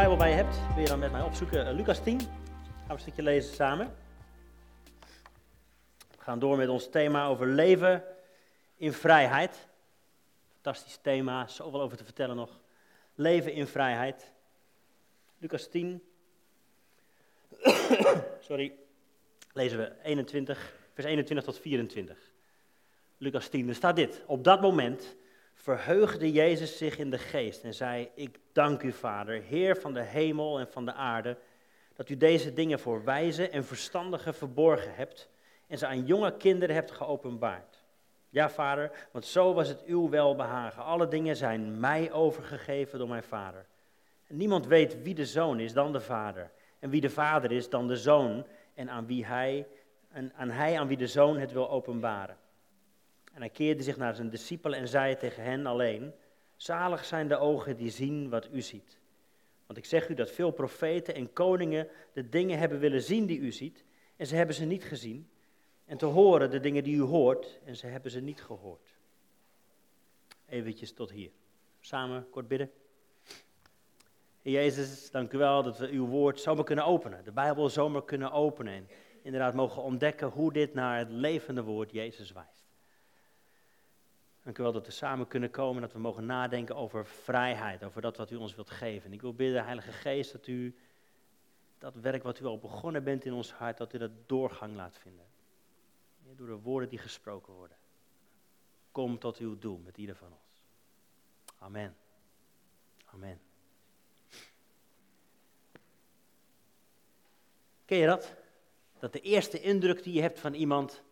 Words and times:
Bijbel 0.00 0.18
bij 0.18 0.28
je 0.28 0.34
hebt, 0.34 0.56
wil 0.74 0.82
je 0.82 0.88
dan 0.88 0.98
met 0.98 1.12
mij 1.12 1.22
opzoeken. 1.22 1.66
Uh, 1.66 1.72
Lucas 1.72 2.02
10, 2.02 2.20
gaan 2.20 2.28
we 2.86 2.92
een 2.92 2.98
stukje 2.98 3.22
lezen 3.22 3.54
samen. 3.54 3.94
We 6.10 6.18
gaan 6.18 6.38
door 6.38 6.56
met 6.56 6.68
ons 6.68 6.90
thema 6.90 7.26
over 7.26 7.46
leven 7.46 8.04
in 8.76 8.92
vrijheid. 8.92 9.68
Fantastisch 10.52 10.98
thema, 11.02 11.46
zoveel 11.46 11.80
over 11.80 11.96
te 11.96 12.04
vertellen 12.04 12.36
nog. 12.36 12.60
Leven 13.14 13.52
in 13.52 13.66
vrijheid. 13.66 14.32
Lucas 15.38 15.68
10, 15.68 16.02
sorry, 18.48 18.72
lezen 19.52 19.78
we 19.78 19.92
21, 20.02 20.74
vers 20.94 21.06
21 21.06 21.44
tot 21.44 21.58
24. 21.58 22.18
Lucas 23.18 23.48
10, 23.48 23.68
er 23.68 23.74
staat 23.74 23.96
dit. 23.96 24.22
Op 24.26 24.44
dat 24.44 24.60
moment 24.60 25.16
verheugde 25.76 26.32
Jezus 26.32 26.76
zich 26.76 26.98
in 26.98 27.10
de 27.10 27.18
geest 27.18 27.62
en 27.64 27.74
zei, 27.74 28.10
ik 28.14 28.38
dank 28.52 28.82
u 28.82 28.92
Vader, 28.92 29.42
Heer 29.42 29.76
van 29.76 29.94
de 29.94 30.02
hemel 30.02 30.58
en 30.58 30.68
van 30.68 30.84
de 30.84 30.92
aarde, 30.92 31.36
dat 31.94 32.08
u 32.08 32.16
deze 32.16 32.52
dingen 32.52 32.78
voor 32.78 33.04
wijze 33.04 33.48
en 33.48 33.64
verstandigen 33.64 34.34
verborgen 34.34 34.94
hebt 34.94 35.28
en 35.66 35.78
ze 35.78 35.86
aan 35.86 36.06
jonge 36.06 36.36
kinderen 36.36 36.74
hebt 36.74 36.90
geopenbaard. 36.90 37.82
Ja, 38.28 38.50
Vader, 38.50 39.08
want 39.12 39.24
zo 39.24 39.54
was 39.54 39.68
het 39.68 39.84
uw 39.84 40.08
welbehagen. 40.08 40.84
Alle 40.84 41.08
dingen 41.08 41.36
zijn 41.36 41.80
mij 41.80 42.12
overgegeven 42.12 42.98
door 42.98 43.08
mijn 43.08 43.22
Vader. 43.22 43.66
En 44.26 44.36
niemand 44.36 44.66
weet 44.66 45.02
wie 45.02 45.14
de 45.14 45.26
Zoon 45.26 45.60
is 45.60 45.72
dan 45.72 45.92
de 45.92 46.00
Vader. 46.00 46.50
En 46.78 46.90
wie 46.90 47.00
de 47.00 47.10
Vader 47.10 47.52
is 47.52 47.68
dan 47.68 47.88
de 47.88 47.96
Zoon 47.96 48.46
en 48.74 48.90
aan 48.90 49.06
wie 49.06 49.26
hij, 49.26 49.66
en 50.08 50.32
aan 50.36 50.50
hij 50.50 50.78
aan 50.78 50.88
wie 50.88 50.96
de 50.96 51.06
Zoon 51.06 51.38
het 51.38 51.52
wil 51.52 51.70
openbaren. 51.70 52.36
En 53.32 53.40
hij 53.40 53.50
keerde 53.50 53.82
zich 53.82 53.96
naar 53.96 54.14
zijn 54.14 54.30
discipelen 54.30 54.78
en 54.78 54.88
zei 54.88 55.16
tegen 55.16 55.42
hen 55.42 55.66
alleen: 55.66 56.12
Zalig 56.56 57.04
zijn 57.04 57.28
de 57.28 57.36
ogen 57.36 57.76
die 57.76 57.90
zien 57.90 58.28
wat 58.28 58.48
u 58.52 58.60
ziet. 58.60 58.98
Want 59.66 59.78
ik 59.78 59.84
zeg 59.84 60.08
u 60.08 60.14
dat 60.14 60.30
veel 60.30 60.50
profeten 60.50 61.14
en 61.14 61.32
koningen 61.32 61.88
de 62.12 62.28
dingen 62.28 62.58
hebben 62.58 62.78
willen 62.78 63.02
zien 63.02 63.26
die 63.26 63.38
u 63.38 63.52
ziet, 63.52 63.84
en 64.16 64.26
ze 64.26 64.36
hebben 64.36 64.54
ze 64.54 64.64
niet 64.64 64.84
gezien. 64.84 65.30
En 65.84 65.96
te 65.96 66.06
horen 66.06 66.50
de 66.50 66.60
dingen 66.60 66.84
die 66.84 66.96
u 66.96 67.00
hoort, 67.00 67.58
en 67.64 67.76
ze 67.76 67.86
hebben 67.86 68.10
ze 68.10 68.20
niet 68.20 68.42
gehoord. 68.42 68.94
Eventjes 70.48 70.92
tot 70.92 71.10
hier. 71.10 71.30
Samen 71.80 72.30
kort 72.30 72.48
bidden. 72.48 72.70
Jezus, 74.42 75.10
dank 75.10 75.32
u 75.32 75.38
wel 75.38 75.62
dat 75.62 75.78
we 75.78 75.88
uw 75.88 76.06
woord 76.06 76.40
zomaar 76.40 76.64
kunnen 76.64 76.84
openen. 76.84 77.24
De 77.24 77.32
Bijbel 77.32 77.68
zomaar 77.68 78.04
kunnen 78.04 78.32
openen. 78.32 78.72
En 78.72 78.88
inderdaad 79.22 79.54
mogen 79.54 79.82
ontdekken 79.82 80.28
hoe 80.28 80.52
dit 80.52 80.74
naar 80.74 80.98
het 80.98 81.10
levende 81.10 81.62
woord 81.62 81.90
Jezus 81.90 82.32
wijst. 82.32 82.59
Dank 84.42 84.58
u 84.58 84.62
wel 84.62 84.72
dat 84.72 84.86
we 84.86 84.92
samen 84.92 85.26
kunnen 85.26 85.50
komen, 85.50 85.82
dat 85.82 85.92
we 85.92 85.98
mogen 85.98 86.26
nadenken 86.26 86.76
over 86.76 87.06
vrijheid, 87.06 87.84
over 87.84 88.02
dat 88.02 88.16
wat 88.16 88.30
u 88.30 88.36
ons 88.36 88.54
wilt 88.54 88.70
geven. 88.70 89.12
ik 89.12 89.20
wil 89.20 89.34
bidden, 89.34 89.64
Heilige 89.64 89.92
Geest, 89.92 90.32
dat 90.32 90.46
u 90.46 90.76
dat 91.78 91.94
werk 91.94 92.22
wat 92.22 92.40
u 92.40 92.44
al 92.44 92.58
begonnen 92.58 93.04
bent 93.04 93.24
in 93.24 93.32
ons 93.32 93.52
hart, 93.52 93.78
dat 93.78 93.92
u 93.92 93.98
dat 93.98 94.10
doorgang 94.26 94.76
laat 94.76 94.98
vinden. 94.98 95.26
Door 96.36 96.46
de 96.46 96.58
woorden 96.58 96.88
die 96.88 96.98
gesproken 96.98 97.52
worden. 97.52 97.76
Kom 98.92 99.18
tot 99.18 99.38
uw 99.38 99.58
doel 99.58 99.78
met 99.78 99.96
ieder 99.96 100.16
van 100.16 100.32
ons. 100.32 100.64
Amen. 101.58 101.96
Amen. 103.04 103.40
Ken 107.84 107.98
je 107.98 108.06
dat? 108.06 108.34
Dat 108.98 109.12
de 109.12 109.20
eerste 109.20 109.60
indruk 109.60 110.02
die 110.02 110.14
je 110.14 110.20
hebt 110.20 110.40
van 110.40 110.54
iemand 110.54 111.02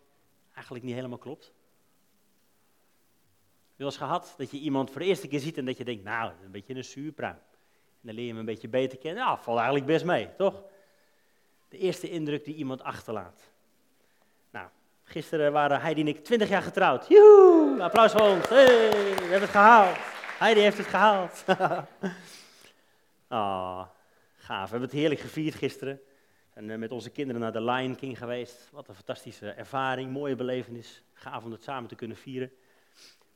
eigenlijk 0.53 0.85
niet 0.85 0.95
helemaal 0.95 1.17
klopt? 1.17 1.53
Wel 3.79 3.87
eens 3.87 3.97
gehad 3.97 4.33
dat 4.37 4.51
je 4.51 4.57
iemand 4.57 4.91
voor 4.91 5.01
de 5.01 5.07
eerste 5.07 5.27
keer 5.27 5.39
ziet 5.39 5.57
en 5.57 5.65
dat 5.65 5.77
je 5.77 5.83
denkt, 5.83 6.03
nou, 6.03 6.31
een 6.43 6.51
beetje 6.51 6.75
een 6.75 6.83
zuurpruim. 6.83 7.37
En 8.01 8.07
dan 8.07 8.15
leer 8.15 8.23
je 8.23 8.29
hem 8.29 8.39
een 8.39 8.45
beetje 8.45 8.67
beter 8.67 8.97
kennen. 8.97 9.23
Nou, 9.23 9.37
valt 9.41 9.57
eigenlijk 9.57 9.87
best 9.87 10.05
mee, 10.05 10.29
toch? 10.37 10.63
De 11.69 11.77
eerste 11.77 12.09
indruk 12.09 12.45
die 12.45 12.55
iemand 12.55 12.81
achterlaat. 12.81 13.41
Nou, 14.51 14.67
gisteren 15.03 15.51
waren 15.51 15.81
Heidi 15.81 16.01
en 16.01 16.07
ik 16.07 16.23
20 16.23 16.49
jaar 16.49 16.61
getrouwd. 16.61 17.07
Joehoe, 17.07 17.83
applaus 17.83 18.11
voor 18.11 18.21
ons. 18.21 18.49
Hey, 18.49 18.89
we 18.89 19.17
hebben 19.19 19.41
het 19.41 19.49
gehaald. 19.49 19.97
Heidi 20.37 20.61
heeft 20.61 20.77
het 20.77 20.87
gehaald. 20.87 21.43
oh, 23.29 23.81
gaaf. 24.47 24.63
We 24.63 24.69
hebben 24.69 24.89
het 24.89 24.91
heerlijk 24.91 25.21
gevierd 25.21 25.55
gisteren. 25.55 26.01
En 26.53 26.69
eh, 26.69 26.77
met 26.77 26.91
onze 26.91 27.09
kinderen 27.09 27.41
naar 27.41 27.51
de 27.51 27.61
Lion 27.61 27.95
King 27.95 28.17
geweest. 28.17 28.69
Wat 28.71 28.87
een 28.87 28.95
fantastische 28.95 29.49
ervaring, 29.49 30.11
mooie 30.11 30.35
belevenis. 30.35 31.03
Gaaf 31.13 31.43
om 31.43 31.51
het 31.51 31.63
samen 31.63 31.89
te 31.89 31.95
kunnen 31.95 32.17
vieren. 32.17 32.51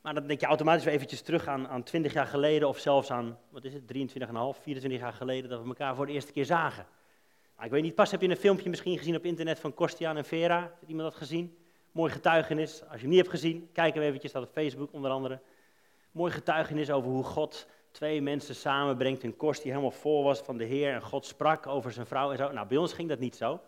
Maar 0.04 0.14
dan 0.14 0.26
denk 0.26 0.40
je 0.40 0.46
automatisch 0.46 0.84
weer 0.84 0.94
eventjes 0.94 1.20
terug 1.20 1.46
aan, 1.46 1.68
aan 1.68 1.82
20 1.82 2.12
jaar 2.12 2.26
geleden 2.26 2.68
of 2.68 2.78
zelfs 2.78 3.10
aan, 3.10 3.38
wat 3.48 3.64
is 3.64 3.72
het, 3.72 3.82
23,5, 3.82 3.88
24 4.60 5.00
jaar 5.00 5.12
geleden 5.12 5.50
dat 5.50 5.60
we 5.62 5.66
elkaar 5.66 5.94
voor 5.94 6.06
de 6.06 6.12
eerste 6.12 6.32
keer 6.32 6.44
zagen. 6.44 6.86
Nou, 7.54 7.66
ik 7.66 7.70
weet 7.70 7.82
niet, 7.82 7.94
pas 7.94 8.10
heb 8.10 8.20
je 8.20 8.28
een 8.28 8.36
filmpje 8.36 8.70
misschien 8.70 8.98
gezien 8.98 9.16
op 9.16 9.24
internet 9.24 9.60
van 9.60 9.74
Kostiaan 9.74 10.16
en 10.16 10.24
Vera. 10.24 10.60
Heeft 10.60 10.90
iemand 10.90 11.10
dat 11.10 11.18
gezien? 11.18 11.56
Mooi 11.92 12.12
getuigenis. 12.12 12.82
Als 12.82 12.94
je 12.94 13.00
hem 13.00 13.08
niet 13.08 13.18
hebt 13.18 13.30
gezien, 13.30 13.68
kijk 13.72 13.94
hem 13.94 14.02
eventjes, 14.02 14.30
staat 14.30 14.42
op 14.42 14.52
Facebook 14.52 14.92
onder 14.92 15.10
andere. 15.10 15.40
Mooi 16.10 16.32
getuigenis 16.32 16.90
over 16.90 17.10
hoe 17.10 17.24
God 17.24 17.66
twee 17.90 18.22
mensen 18.22 18.54
samenbrengt. 18.54 19.22
Een 19.22 19.36
Kost 19.36 19.62
die 19.62 19.70
helemaal 19.70 19.90
vol 19.90 20.24
was 20.24 20.40
van 20.40 20.56
de 20.56 20.64
Heer 20.64 20.92
en 20.92 21.02
God 21.02 21.26
sprak 21.26 21.66
over 21.66 21.92
zijn 21.92 22.06
vrouw 22.06 22.30
en 22.30 22.36
zo. 22.36 22.52
Nou, 22.52 22.66
bij 22.66 22.76
ons 22.76 22.92
ging 22.92 23.08
dat 23.08 23.18
niet 23.18 23.36
zo. 23.36 23.60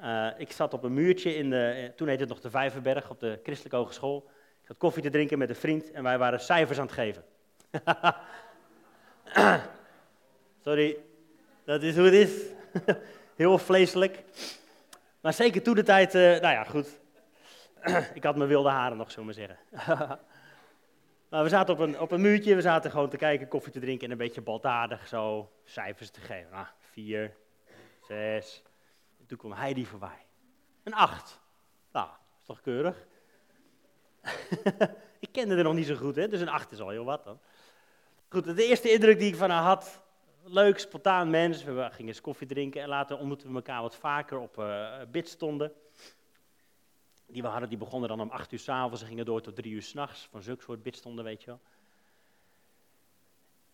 Uh, 0.00 0.28
ik 0.36 0.52
zat 0.52 0.72
op 0.72 0.84
een 0.84 0.94
muurtje 0.94 1.34
in 1.34 1.50
de, 1.50 1.68
eh, 1.68 1.88
toen 1.88 2.08
heette 2.08 2.22
het 2.22 2.32
nog 2.32 2.40
de 2.40 2.50
Vijverberg, 2.50 3.10
op 3.10 3.20
de 3.20 3.40
Christelijke 3.42 3.76
Hogeschool 3.76 4.28
had 4.68 4.76
koffie 4.76 5.02
te 5.02 5.10
drinken 5.10 5.38
met 5.38 5.48
een 5.48 5.56
vriend 5.56 5.90
en 5.90 6.02
wij 6.02 6.18
waren 6.18 6.40
cijfers 6.40 6.78
aan 6.78 6.86
het 6.86 6.94
geven. 6.94 7.24
Sorry, 10.64 10.96
dat 11.64 11.82
is 11.82 11.96
hoe 11.96 12.04
het 12.04 12.14
is. 12.14 12.42
Heel 13.36 13.58
vleeselijk. 13.58 14.24
Maar 15.20 15.32
zeker 15.32 15.62
toen 15.62 15.74
de 15.74 15.82
tijd, 15.82 16.14
uh, 16.14 16.22
nou 16.22 16.40
ja, 16.40 16.64
goed. 16.64 17.00
ik 18.14 18.24
had 18.24 18.36
mijn 18.36 18.48
wilde 18.48 18.68
haren 18.68 18.96
nog, 18.96 19.10
zullen 19.10 19.28
we 19.28 19.34
zeggen. 19.34 19.58
maar 21.30 21.42
we 21.42 21.48
zaten 21.48 21.74
op 21.74 21.80
een, 21.80 22.00
op 22.00 22.10
een 22.10 22.20
muurtje, 22.20 22.54
we 22.54 22.60
zaten 22.60 22.90
gewoon 22.90 23.08
te 23.08 23.16
kijken, 23.16 23.48
koffie 23.48 23.72
te 23.72 23.80
drinken 23.80 24.06
en 24.06 24.12
een 24.12 24.18
beetje 24.18 24.40
baldadig 24.40 25.06
zo 25.06 25.52
cijfers 25.64 26.10
te 26.10 26.20
geven. 26.20 26.50
Nou, 26.50 26.66
vier, 26.78 27.36
zes. 28.06 28.62
En 29.18 29.26
toen 29.26 29.38
kwam 29.38 29.52
Heidi 29.52 29.86
voorbij. 29.86 30.26
Een 30.82 30.94
acht. 30.94 31.40
Nou, 31.92 32.08
is 32.40 32.46
toch 32.46 32.60
keurig? 32.60 33.06
ik 35.26 35.28
kende 35.32 35.54
haar 35.54 35.64
nog 35.64 35.74
niet 35.74 35.86
zo 35.86 35.94
goed, 35.94 36.16
hè? 36.16 36.28
dus 36.28 36.40
een 36.40 36.48
acht 36.48 36.72
is 36.72 36.80
al 36.80 36.88
heel 36.88 37.04
wat 37.04 37.24
dan. 37.24 37.38
Goed, 38.28 38.56
de 38.56 38.64
eerste 38.64 38.90
indruk 38.90 39.18
die 39.18 39.28
ik 39.28 39.36
van 39.36 39.50
haar 39.50 39.62
had, 39.62 40.02
leuk, 40.44 40.78
spontaan 40.78 41.30
mens. 41.30 41.64
We 41.64 41.88
gingen 41.90 42.08
eens 42.08 42.20
koffie 42.20 42.46
drinken 42.46 42.82
en 42.82 42.88
later 42.88 43.18
ontmoetten 43.18 43.48
we 43.48 43.54
elkaar 43.54 43.82
wat 43.82 43.96
vaker 43.96 44.38
op 44.38 44.58
uh, 44.58 44.96
bidstonden. 45.10 45.72
Die 47.26 47.42
we 47.42 47.48
hadden, 47.48 47.68
die 47.68 47.78
begonnen 47.78 48.08
dan 48.08 48.20
om 48.20 48.30
acht 48.30 48.52
uur 48.52 48.58
s'avonds 48.58 49.00
en 49.00 49.08
gingen 49.08 49.24
door 49.24 49.40
tot 49.40 49.56
drie 49.56 49.72
uur 49.72 49.82
s'nachts. 49.82 50.28
Van 50.30 50.42
zulke 50.42 50.62
soort 50.62 50.82
bidstonden, 50.82 51.24
weet 51.24 51.40
je 51.42 51.46
wel. 51.46 51.60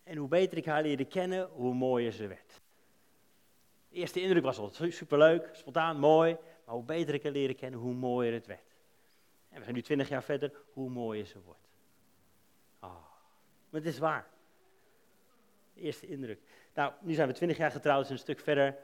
En 0.03 0.17
hoe 0.17 0.27
beter 0.27 0.57
ik 0.57 0.65
haar 0.65 0.81
leerde 0.81 1.05
kennen, 1.05 1.49
hoe 1.53 1.73
mooier 1.73 2.11
ze 2.11 2.27
werd. 2.27 2.61
De 3.89 3.95
eerste 3.95 4.21
indruk 4.21 4.43
was 4.43 4.57
al 4.57 4.71
superleuk, 4.71 5.49
spontaan, 5.53 5.99
mooi. 5.99 6.37
Maar 6.65 6.75
hoe 6.75 6.83
beter 6.83 7.13
ik 7.13 7.23
haar 7.23 7.31
leerde 7.31 7.53
kennen, 7.53 7.79
hoe 7.79 7.93
mooier 7.93 8.33
het 8.33 8.47
werd. 8.47 8.74
En 9.55 9.61
we 9.61 9.67
zijn 9.67 9.75
nu 9.75 9.81
twintig 9.81 10.09
jaar 10.09 10.23
verder, 10.23 10.51
hoe 10.73 10.89
mooier 10.89 11.25
ze 11.25 11.39
wordt. 11.39 11.67
Oh, 12.79 13.05
maar 13.69 13.81
het 13.81 13.85
is 13.85 13.97
waar. 13.97 14.27
Eerste 15.75 16.07
indruk. 16.07 16.39
Nou, 16.73 16.93
nu 17.01 17.13
zijn 17.13 17.27
we 17.27 17.33
twintig 17.33 17.57
jaar 17.57 17.71
getrouwd, 17.71 18.09
een 18.09 18.17
stuk 18.17 18.39
verder. 18.39 18.77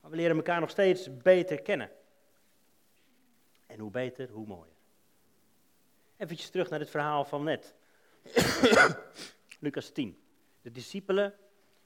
Maar 0.00 0.10
we 0.10 0.16
leren 0.16 0.36
elkaar 0.36 0.60
nog 0.60 0.70
steeds 0.70 1.16
beter 1.16 1.62
kennen. 1.62 1.90
En 3.66 3.78
hoe 3.78 3.90
beter, 3.90 4.30
hoe 4.30 4.46
mooier. 4.46 4.74
Even 6.16 6.50
terug 6.50 6.70
naar 6.70 6.80
het 6.80 6.90
verhaal 6.90 7.24
van 7.24 7.44
net. 7.44 7.74
Lucas 9.60 9.90
10. 9.90 10.22
De 10.62 10.70
discipelen 10.70 11.34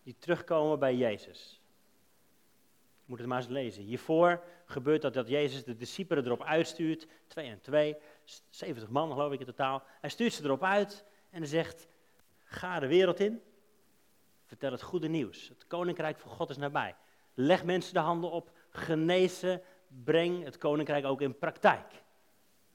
die 0.03 0.17
terugkomen 0.19 0.79
bij 0.79 0.97
Jezus 0.97 1.60
moet 3.11 3.19
het 3.19 3.29
maar 3.29 3.39
eens 3.39 3.49
lezen. 3.49 3.83
Hiervoor 3.83 4.43
gebeurt 4.65 5.03
dat 5.03 5.15
dat 5.15 5.29
Jezus 5.29 5.65
de 5.65 5.77
discipelen 5.77 6.25
erop 6.25 6.43
uitstuurt, 6.43 7.07
twee 7.27 7.51
en 7.51 7.61
twee, 7.61 7.97
70 8.51 8.89
man 8.89 9.13
geloof 9.13 9.33
ik 9.33 9.41
in 9.41 9.47
totaal. 9.47 9.83
Hij 10.01 10.11
stuurt 10.11 10.33
ze 10.33 10.45
erop 10.45 10.65
uit 10.65 11.05
en 11.31 11.47
zegt, 11.47 11.89
ga 12.45 12.81
de 12.81 12.87
wereld 12.87 13.21
in, 13.21 13.43
vertel 14.47 14.73
het 14.73 14.83
goede 14.83 15.09
nieuws. 15.09 15.49
Het 15.49 15.67
koninkrijk 15.67 16.19
van 16.19 16.31
God 16.31 16.51
is 16.51 16.57
nabij. 16.57 16.95
Leg 17.35 17.65
mensen 17.65 17.95
de 17.95 18.01
handen 18.01 18.31
op, 18.31 18.51
genezen, 18.71 19.63
breng 20.05 20.45
het 20.45 20.59
koninkrijk 20.59 21.05
ook 21.05 21.21
in 21.21 21.39
praktijk. 21.39 21.91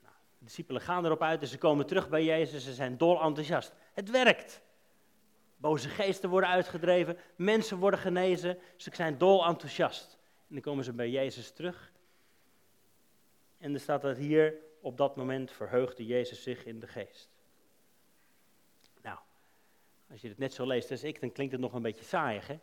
Nou, 0.01 0.15
de 0.37 0.45
discipelen 0.45 0.81
gaan 0.81 1.05
erop 1.05 1.21
uit 1.21 1.41
en 1.41 1.47
ze 1.47 1.57
komen 1.57 1.85
terug 1.85 2.09
bij 2.09 2.23
Jezus, 2.23 2.63
ze 2.63 2.73
zijn 2.73 2.97
dol 2.97 3.21
enthousiast. 3.21 3.73
Het 3.93 4.09
werkt. 4.09 4.61
Boze 5.57 5.89
geesten 5.89 6.29
worden 6.29 6.49
uitgedreven, 6.49 7.17
mensen 7.35 7.77
worden 7.77 7.99
genezen, 7.99 8.57
ze 8.75 8.89
zijn 8.93 9.17
dol 9.17 9.45
enthousiast. 9.45 10.17
En 10.47 10.53
dan 10.53 10.61
komen 10.61 10.83
ze 10.83 10.93
bij 10.93 11.09
Jezus 11.09 11.51
terug. 11.51 11.91
En 13.57 13.73
er 13.73 13.79
staat 13.79 14.01
dat 14.01 14.17
hier, 14.17 14.53
op 14.81 14.97
dat 14.97 15.15
moment 15.15 15.51
verheugde 15.51 16.05
Jezus 16.05 16.43
zich 16.43 16.65
in 16.65 16.79
de 16.79 16.87
geest. 16.87 17.29
Nou, 19.01 19.19
als 20.09 20.21
je 20.21 20.27
het 20.27 20.37
net 20.37 20.53
zo 20.53 20.65
leest 20.65 20.91
als 20.91 21.03
ik, 21.03 21.19
dan 21.21 21.31
klinkt 21.31 21.51
het 21.51 21.61
nog 21.61 21.73
een 21.73 21.81
beetje 21.81 22.03
saaiig, 22.03 22.47
hè? 22.47 22.59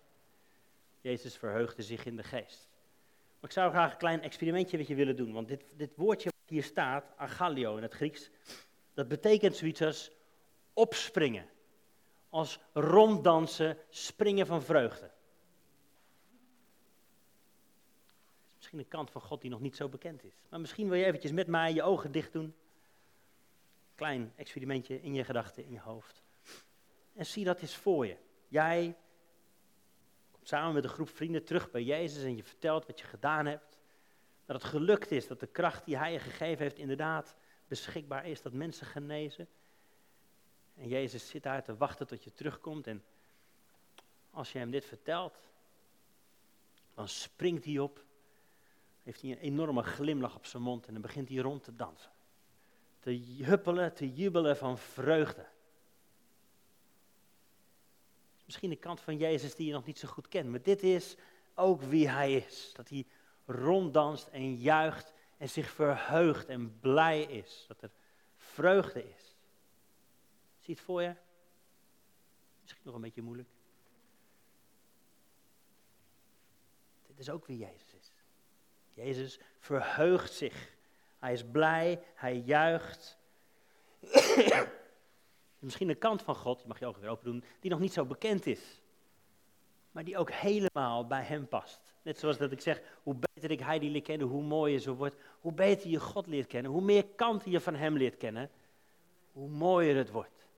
Jezus 1.00 1.37
verheugde 1.37 1.82
zich 1.82 2.05
in 2.05 2.17
de 2.17 2.23
geest. 2.23 2.69
Maar 3.40 3.50
ik 3.50 3.56
zou 3.56 3.70
graag 3.70 3.93
een 3.93 3.99
klein 3.99 4.23
experimentje 4.23 4.79
met 4.79 4.87
je 4.87 4.94
willen 4.94 5.17
doen. 5.17 5.32
Want 5.32 5.49
dit, 5.49 5.64
dit 5.76 5.96
woordje 5.96 6.31
wat 6.40 6.50
hier 6.50 6.62
staat, 6.62 7.12
agalio 7.17 7.76
in 7.76 7.82
het 7.82 7.94
Grieks, 7.94 8.31
dat 8.94 9.08
betekent 9.08 9.56
zoiets 9.56 9.82
als 9.82 10.11
opspringen. 10.73 11.49
Als 12.31 12.58
ronddansen, 12.73 13.79
springen 13.88 14.46
van 14.46 14.62
vreugde. 14.62 15.11
Misschien 18.72 18.98
een 18.98 19.04
kant 19.04 19.10
van 19.10 19.28
God 19.30 19.40
die 19.40 19.50
nog 19.50 19.60
niet 19.60 19.76
zo 19.76 19.88
bekend 19.88 20.24
is. 20.24 20.32
Maar 20.48 20.60
misschien 20.60 20.88
wil 20.88 20.98
je 20.98 21.04
eventjes 21.04 21.32
met 21.32 21.46
mij 21.46 21.72
je 21.72 21.82
ogen 21.82 22.12
dicht 22.12 22.32
doen. 22.32 22.54
Klein 23.94 24.32
experimentje 24.36 25.02
in 25.02 25.14
je 25.14 25.24
gedachten, 25.24 25.64
in 25.64 25.72
je 25.72 25.80
hoofd. 25.80 26.22
En 27.14 27.26
zie 27.26 27.44
dat 27.44 27.60
eens 27.60 27.76
voor 27.76 28.06
je. 28.06 28.16
Jij 28.48 28.96
komt 30.30 30.48
samen 30.48 30.74
met 30.74 30.84
een 30.84 30.90
groep 30.90 31.08
vrienden 31.08 31.44
terug 31.44 31.70
bij 31.70 31.82
Jezus 31.82 32.24
en 32.24 32.36
je 32.36 32.44
vertelt 32.44 32.86
wat 32.86 33.00
je 33.00 33.06
gedaan 33.06 33.46
hebt. 33.46 33.78
Dat 34.44 34.62
het 34.62 34.70
gelukt 34.70 35.10
is, 35.10 35.26
dat 35.26 35.40
de 35.40 35.46
kracht 35.46 35.84
die 35.84 35.96
Hij 35.96 36.12
je 36.12 36.19
gegeven 36.19 36.62
heeft 36.62 36.78
inderdaad 36.78 37.36
beschikbaar 37.69 38.26
is, 38.26 38.42
dat 38.42 38.52
mensen 38.52 38.86
genezen. 38.86 39.48
En 40.74 40.88
Jezus 40.88 41.28
zit 41.28 41.42
daar 41.42 41.64
te 41.64 41.76
wachten 41.76 42.06
tot 42.06 42.24
je 42.24 42.32
terugkomt. 42.32 42.86
En 42.86 43.04
als 44.30 44.52
je 44.52 44.58
hem 44.58 44.70
dit 44.70 44.84
vertelt, 44.84 45.38
dan 46.94 47.08
springt 47.08 47.64
hij 47.64 47.78
op. 47.78 48.04
Heeft 49.02 49.20
hij 49.20 49.31
een 49.31 49.38
enorme 49.38 49.82
glimlach 49.82 50.37
op 50.37 50.46
zijn 50.46 50.62
mond 50.62 50.87
en 50.87 50.93
dan 50.93 51.02
begint 51.02 51.28
hij 51.28 51.38
rond 51.38 51.64
te 51.64 51.76
dansen. 51.76 52.10
Te 53.00 53.10
huppelen, 53.43 53.94
te 53.94 54.12
jubelen 54.12 54.56
van 54.56 54.78
vreugde. 54.78 55.46
Misschien 58.44 58.70
de 58.70 58.76
kant 58.76 59.00
van 59.00 59.16
Jezus 59.16 59.54
die 59.54 59.66
je 59.66 59.72
nog 59.72 59.87
niet 59.87 59.99
zo 59.99 60.08
goed 60.08 60.28
kent, 60.28 60.49
maar 60.49 60.62
dit 60.62 60.82
is 60.82 61.16
ook 61.54 61.82
wie 61.82 62.08
hij 62.08 62.34
is. 62.37 62.70
Dat 62.72 62.88
hij 62.88 63.06
ronddanst 63.46 64.26
en 64.26 64.54
juicht 64.54 65.12
en 65.37 65.48
zich 65.48 65.70
verheugt 65.70 66.48
en 66.48 66.81
blij 66.81 67.22
is. 67.22 67.64
Dat 67.69 67.82
er 67.82 67.90
vreugde 68.37 69.08
is. 69.08 69.37
Zie 70.58 70.75
het 70.75 70.84
voor 70.84 71.02
je? 71.02 71.14
Misschien 72.60 72.82
nog 72.84 72.94
een 72.94 73.00
beetje 73.00 73.22
moeilijk. 73.22 73.48
Dit 77.06 77.19
is 77.19 77.31
ook 77.31 77.46
wie 77.46 77.58
Jezus. 77.58 77.92
Jezus 78.94 79.39
verheugt 79.59 80.33
zich. 80.33 80.75
Hij 81.19 81.33
is 81.33 81.44
blij, 81.44 82.00
hij 82.15 82.37
juicht. 82.37 83.19
Misschien 85.59 85.89
een 85.89 85.99
kant 85.99 86.23
van 86.23 86.35
God, 86.35 86.59
die 86.59 86.67
mag 86.67 86.79
je 86.79 86.87
ook 86.87 86.97
weer 86.97 87.11
open 87.11 87.25
doen, 87.25 87.44
die 87.61 87.71
nog 87.71 87.81
niet 87.81 87.93
zo 87.93 88.05
bekend 88.05 88.47
is. 88.47 88.81
Maar 89.91 90.05
die 90.05 90.19
ook 90.19 90.31
helemaal 90.31 91.06
bij 91.06 91.23
hem 91.23 91.49
past. 91.49 91.81
Net 92.03 92.19
zoals 92.19 92.39
dat 92.39 92.53
ik 92.53 92.61
zeg, 92.61 92.83
hoe 93.03 93.15
beter 93.15 93.50
ik 93.50 93.61
hij 93.61 93.79
die 93.79 93.91
leert 93.91 94.05
kennen, 94.05 94.27
hoe 94.27 94.43
mooier 94.43 94.79
ze 94.79 94.94
wordt. 94.94 95.17
Hoe 95.41 95.53
beter 95.53 95.91
je 95.91 96.00
God 96.00 96.27
leert 96.27 96.47
kennen, 96.47 96.71
hoe 96.71 96.83
meer 96.83 97.05
kanten 97.05 97.50
je 97.50 97.61
van 97.61 97.75
hem 97.75 97.97
leert 97.97 98.17
kennen, 98.17 98.50
hoe 99.33 99.49
mooier 99.49 99.97
het 99.97 100.11
wordt. 100.11 100.49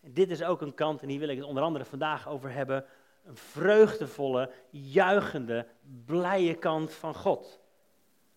En 0.00 0.12
dit 0.12 0.30
is 0.30 0.42
ook 0.42 0.60
een 0.60 0.74
kant, 0.74 1.02
en 1.02 1.08
hier 1.08 1.18
wil 1.18 1.28
ik 1.28 1.36
het 1.36 1.46
onder 1.46 1.62
andere 1.62 1.84
vandaag 1.84 2.28
over 2.28 2.52
hebben, 2.52 2.84
een 3.24 3.36
vreugdevolle, 3.36 4.50
juichende, 4.70 5.66
blije 6.04 6.54
kant 6.54 6.92
van 6.92 7.14
God. 7.14 7.60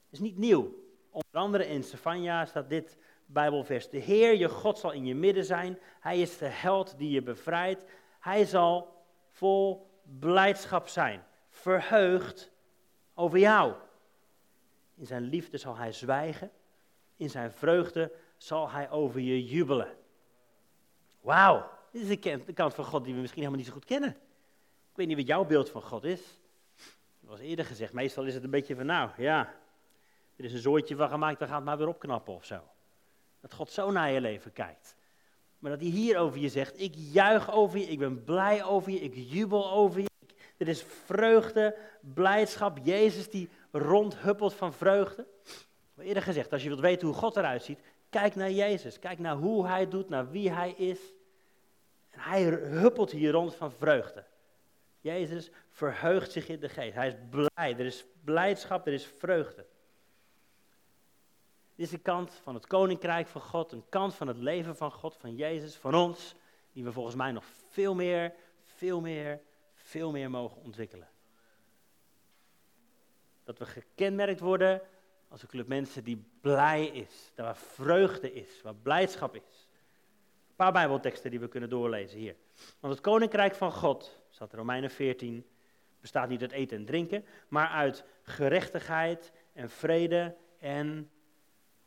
Het 0.05 0.13
is 0.13 0.19
niet 0.19 0.37
nieuw. 0.37 0.83
Onder 1.09 1.41
andere 1.41 1.67
in 1.67 1.83
Stefania 1.83 2.45
staat 2.45 2.69
dit 2.69 2.97
Bijbelvers. 3.25 3.89
De 3.89 3.97
Heer, 3.97 4.35
je 4.35 4.49
God, 4.49 4.79
zal 4.79 4.91
in 4.91 5.05
je 5.05 5.15
midden 5.15 5.45
zijn. 5.45 5.79
Hij 5.99 6.19
is 6.19 6.37
de 6.37 6.45
held 6.45 6.97
die 6.97 7.09
je 7.09 7.21
bevrijdt. 7.21 7.85
Hij 8.19 8.45
zal 8.45 9.03
vol 9.31 9.89
blijdschap 10.19 10.87
zijn, 10.87 11.23
verheugd 11.49 12.51
over 13.13 13.39
jou. 13.39 13.73
In 14.95 15.05
zijn 15.05 15.21
liefde 15.21 15.57
zal 15.57 15.77
hij 15.77 15.91
zwijgen. 15.91 16.51
In 17.15 17.29
zijn 17.29 17.51
vreugde 17.51 18.11
zal 18.37 18.69
hij 18.69 18.89
over 18.89 19.19
je 19.19 19.45
jubelen. 19.45 19.97
Wauw, 21.21 21.69
dit 21.91 22.01
is 22.01 22.45
de 22.45 22.53
kant 22.53 22.73
van 22.73 22.85
God 22.85 23.03
die 23.03 23.13
we 23.13 23.19
misschien 23.19 23.41
helemaal 23.41 23.63
niet 23.63 23.69
zo 23.69 23.77
goed 23.77 23.85
kennen. 23.85 24.17
Ik 24.95 25.01
weet 25.01 25.09
niet 25.09 25.25
wat 25.27 25.35
jouw 25.35 25.45
beeld 25.45 25.69
van 25.69 25.81
God 25.81 26.03
is. 26.03 26.21
Dat 27.19 27.29
was 27.29 27.39
eerder 27.39 27.65
gezegd, 27.65 27.93
meestal 27.93 28.23
is 28.23 28.33
het 28.33 28.43
een 28.43 28.49
beetje 28.49 28.75
van 28.75 28.85
nou, 28.85 29.09
ja, 29.17 29.53
er 30.35 30.45
is 30.45 30.53
een 30.53 30.59
zooitje 30.59 30.95
van 30.95 31.09
gemaakt, 31.09 31.39
dan 31.39 31.47
gaat 31.47 31.57
het 31.57 31.65
maar 31.65 31.77
weer 31.77 31.87
opknappen 31.87 32.33
of 32.33 32.45
zo. 32.45 32.61
Dat 33.41 33.53
God 33.53 33.71
zo 33.71 33.91
naar 33.91 34.11
je 34.11 34.21
leven 34.21 34.53
kijkt. 34.53 34.95
Maar 35.59 35.71
dat 35.71 35.79
hij 35.79 35.89
hier 35.89 36.17
over 36.17 36.39
je 36.39 36.49
zegt, 36.49 36.79
ik 36.79 36.93
juich 36.95 37.51
over 37.51 37.79
je, 37.79 37.85
ik 37.85 37.99
ben 37.99 38.23
blij 38.23 38.63
over 38.63 38.91
je, 38.91 38.99
ik 38.99 39.13
jubel 39.15 39.71
over 39.71 40.01
je. 40.01 40.09
Dit 40.57 40.67
is 40.67 40.83
vreugde, 40.83 41.77
blijdschap, 41.99 42.77
Jezus 42.83 43.29
die 43.29 43.49
rondhuppelt 43.71 44.53
van 44.53 44.73
vreugde. 44.73 45.27
Eerder 45.97 46.23
gezegd, 46.23 46.51
als 46.51 46.61
je 46.61 46.67
wilt 46.67 46.81
weten 46.81 47.07
hoe 47.07 47.17
God 47.17 47.35
eruit 47.35 47.63
ziet, 47.63 47.79
kijk 48.09 48.35
naar 48.35 48.51
Jezus. 48.51 48.99
Kijk 48.99 49.19
naar 49.19 49.35
hoe 49.35 49.67
hij 49.67 49.87
doet, 49.87 50.09
naar 50.09 50.29
wie 50.29 50.51
hij 50.51 50.71
is. 50.71 50.99
En 52.09 52.19
hij 52.19 52.43
huppelt 52.43 53.11
hier 53.11 53.31
rond 53.31 53.55
van 53.55 53.71
vreugde. 53.71 54.25
Jezus 55.05 55.49
verheugt 55.69 56.31
zich 56.31 56.47
in 56.47 56.59
de 56.59 56.69
geest. 56.69 56.95
Hij 56.95 57.07
is 57.07 57.15
blij. 57.29 57.73
Er 57.77 57.85
is 57.85 58.05
blijdschap, 58.23 58.87
er 58.87 58.93
is 58.93 59.05
vreugde. 59.05 59.65
Dit 61.75 61.85
is 61.85 61.89
de 61.89 61.97
kant 61.97 62.33
van 62.33 62.53
het 62.53 62.67
koninkrijk 62.67 63.27
van 63.27 63.41
God, 63.41 63.71
een 63.71 63.89
kant 63.89 64.15
van 64.15 64.27
het 64.27 64.37
leven 64.37 64.75
van 64.75 64.91
God, 64.91 65.15
van 65.17 65.35
Jezus, 65.35 65.75
van 65.75 65.95
ons, 65.95 66.35
die 66.73 66.83
we 66.83 66.91
volgens 66.91 67.15
mij 67.15 67.31
nog 67.31 67.45
veel 67.69 67.95
meer, 67.95 68.33
veel 68.63 69.01
meer, 69.01 69.41
veel 69.73 70.11
meer 70.11 70.29
mogen 70.29 70.61
ontwikkelen. 70.61 71.09
Dat 73.43 73.57
we 73.57 73.65
gekenmerkt 73.65 74.39
worden 74.39 74.81
als 75.27 75.41
een 75.41 75.47
club 75.47 75.67
mensen 75.67 76.03
die 76.03 76.25
blij 76.41 76.85
is, 76.85 77.31
waar 77.35 77.57
vreugde 77.57 78.33
is, 78.33 78.61
waar 78.61 78.75
blijdschap 78.75 79.35
is. 79.35 79.64
Een 80.55 80.63
paar 80.63 80.73
Bijbelteksten 80.73 81.31
die 81.31 81.39
we 81.39 81.47
kunnen 81.47 81.69
doorlezen 81.69 82.19
hier. 82.19 82.35
Want 82.79 82.93
het 82.93 83.03
koninkrijk 83.03 83.55
van 83.55 83.71
God, 83.71 84.19
staat 84.29 84.51
in 84.51 84.57
Romeinen 84.57 84.89
14, 84.89 85.45
bestaat 86.01 86.29
niet 86.29 86.41
uit 86.41 86.51
eten 86.51 86.77
en 86.77 86.85
drinken, 86.85 87.25
maar 87.47 87.67
uit 87.67 88.03
gerechtigheid 88.21 89.31
en 89.53 89.69
vrede 89.69 90.35
en 90.59 91.11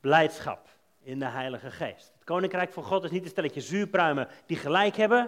blijdschap 0.00 0.68
in 1.00 1.18
de 1.18 1.24
Heilige 1.24 1.70
Geest. 1.70 2.12
Het 2.14 2.24
koninkrijk 2.24 2.72
van 2.72 2.82
God 2.82 3.04
is 3.04 3.10
niet 3.10 3.24
een 3.24 3.30
stelletje 3.30 3.60
zuurpruimen 3.60 4.28
die 4.46 4.56
gelijk 4.56 4.96
hebben. 4.96 5.20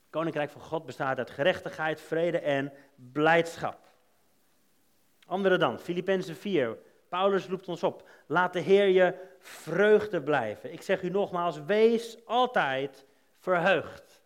Het 0.00 0.10
koninkrijk 0.10 0.50
van 0.50 0.60
God 0.60 0.86
bestaat 0.86 1.18
uit 1.18 1.30
gerechtigheid, 1.30 2.00
vrede 2.00 2.38
en 2.38 2.72
blijdschap. 3.12 3.78
Andere 5.26 5.56
dan, 5.56 5.78
Filippenzen 5.78 6.36
4. 6.36 6.78
Paulus 7.14 7.46
roept 7.46 7.68
ons 7.68 7.82
op, 7.82 8.08
laat 8.26 8.52
de 8.52 8.60
Heer 8.60 8.86
je 8.86 9.14
vreugde 9.38 10.22
blijven. 10.22 10.72
Ik 10.72 10.82
zeg 10.82 11.02
u 11.02 11.08
nogmaals, 11.08 11.64
wees 11.64 12.18
altijd 12.26 13.04
verheugd. 13.38 14.22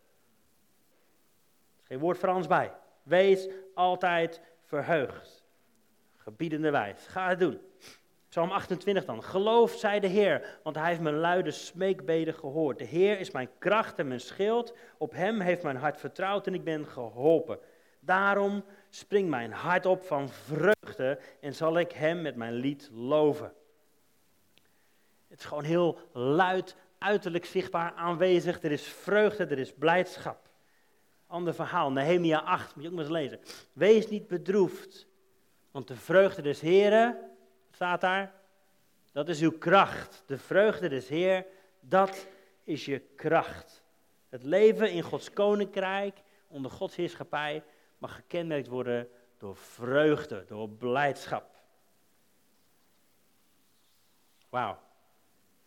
Er 1.78 1.86
geen 1.86 1.98
woord 1.98 2.18
Frans 2.18 2.46
bij. 2.46 2.72
Wees 3.02 3.48
altijd 3.74 4.40
verheugd. 4.64 5.44
Gebiedende 6.16 6.70
wijs. 6.70 7.06
Ga 7.06 7.28
het 7.28 7.38
doen. 7.38 7.60
Psalm 8.28 8.50
28 8.50 9.04
dan. 9.04 9.22
Geloof, 9.22 9.72
zei 9.72 10.00
de 10.00 10.06
Heer, 10.06 10.58
want 10.62 10.76
hij 10.76 10.88
heeft 10.88 11.00
mijn 11.00 11.18
luide 11.18 11.50
smeekbeden 11.50 12.34
gehoord. 12.34 12.78
De 12.78 12.84
Heer 12.84 13.20
is 13.20 13.30
mijn 13.30 13.48
kracht 13.58 13.98
en 13.98 14.08
mijn 14.08 14.20
schild. 14.20 14.74
Op 14.98 15.12
hem 15.12 15.40
heeft 15.40 15.62
mijn 15.62 15.76
hart 15.76 16.00
vertrouwd 16.00 16.46
en 16.46 16.54
ik 16.54 16.64
ben 16.64 16.86
geholpen. 16.86 17.58
Daarom 18.00 18.64
springt 18.90 19.30
mijn 19.30 19.52
hart 19.52 19.86
op 19.86 20.02
van 20.02 20.28
vreugde 20.28 21.18
en 21.40 21.54
zal 21.54 21.78
ik 21.78 21.92
hem 21.92 22.22
met 22.22 22.36
mijn 22.36 22.52
lied 22.52 22.90
loven. 22.92 23.52
Het 25.28 25.38
is 25.38 25.44
gewoon 25.44 25.64
heel 25.64 25.98
luid, 26.12 26.76
uiterlijk 26.98 27.44
zichtbaar 27.44 27.92
aanwezig. 27.92 28.62
Er 28.62 28.72
is 28.72 28.82
vreugde, 28.82 29.46
er 29.46 29.58
is 29.58 29.72
blijdschap. 29.72 30.48
Ander 31.26 31.54
verhaal, 31.54 31.92
Nehemia 31.92 32.38
8, 32.38 32.74
moet 32.74 32.84
je 32.84 32.90
ook 32.90 32.96
maar 32.96 33.04
eens 33.04 33.12
lezen. 33.12 33.40
Wees 33.72 34.08
niet 34.08 34.26
bedroefd, 34.26 35.06
want 35.70 35.88
de 35.88 35.96
vreugde 35.96 36.42
des 36.42 36.60
Heren, 36.60 37.18
staat 37.70 38.00
daar, 38.00 38.32
dat 39.12 39.28
is 39.28 39.40
uw 39.40 39.58
kracht. 39.58 40.22
De 40.26 40.38
vreugde 40.38 40.88
des 40.88 41.08
Heer, 41.08 41.46
dat 41.80 42.26
is 42.64 42.84
je 42.84 42.98
kracht. 43.16 43.82
Het 44.28 44.42
leven 44.42 44.90
in 44.90 45.02
Gods 45.02 45.32
koninkrijk, 45.32 46.22
onder 46.46 46.70
Gods 46.70 46.96
heerschappij, 46.96 47.62
mag 47.98 48.14
gekenmerkt 48.14 48.66
worden 48.66 49.08
door 49.38 49.56
vreugde, 49.56 50.44
door 50.46 50.68
blijdschap. 50.68 51.56
Wauw. 54.48 54.78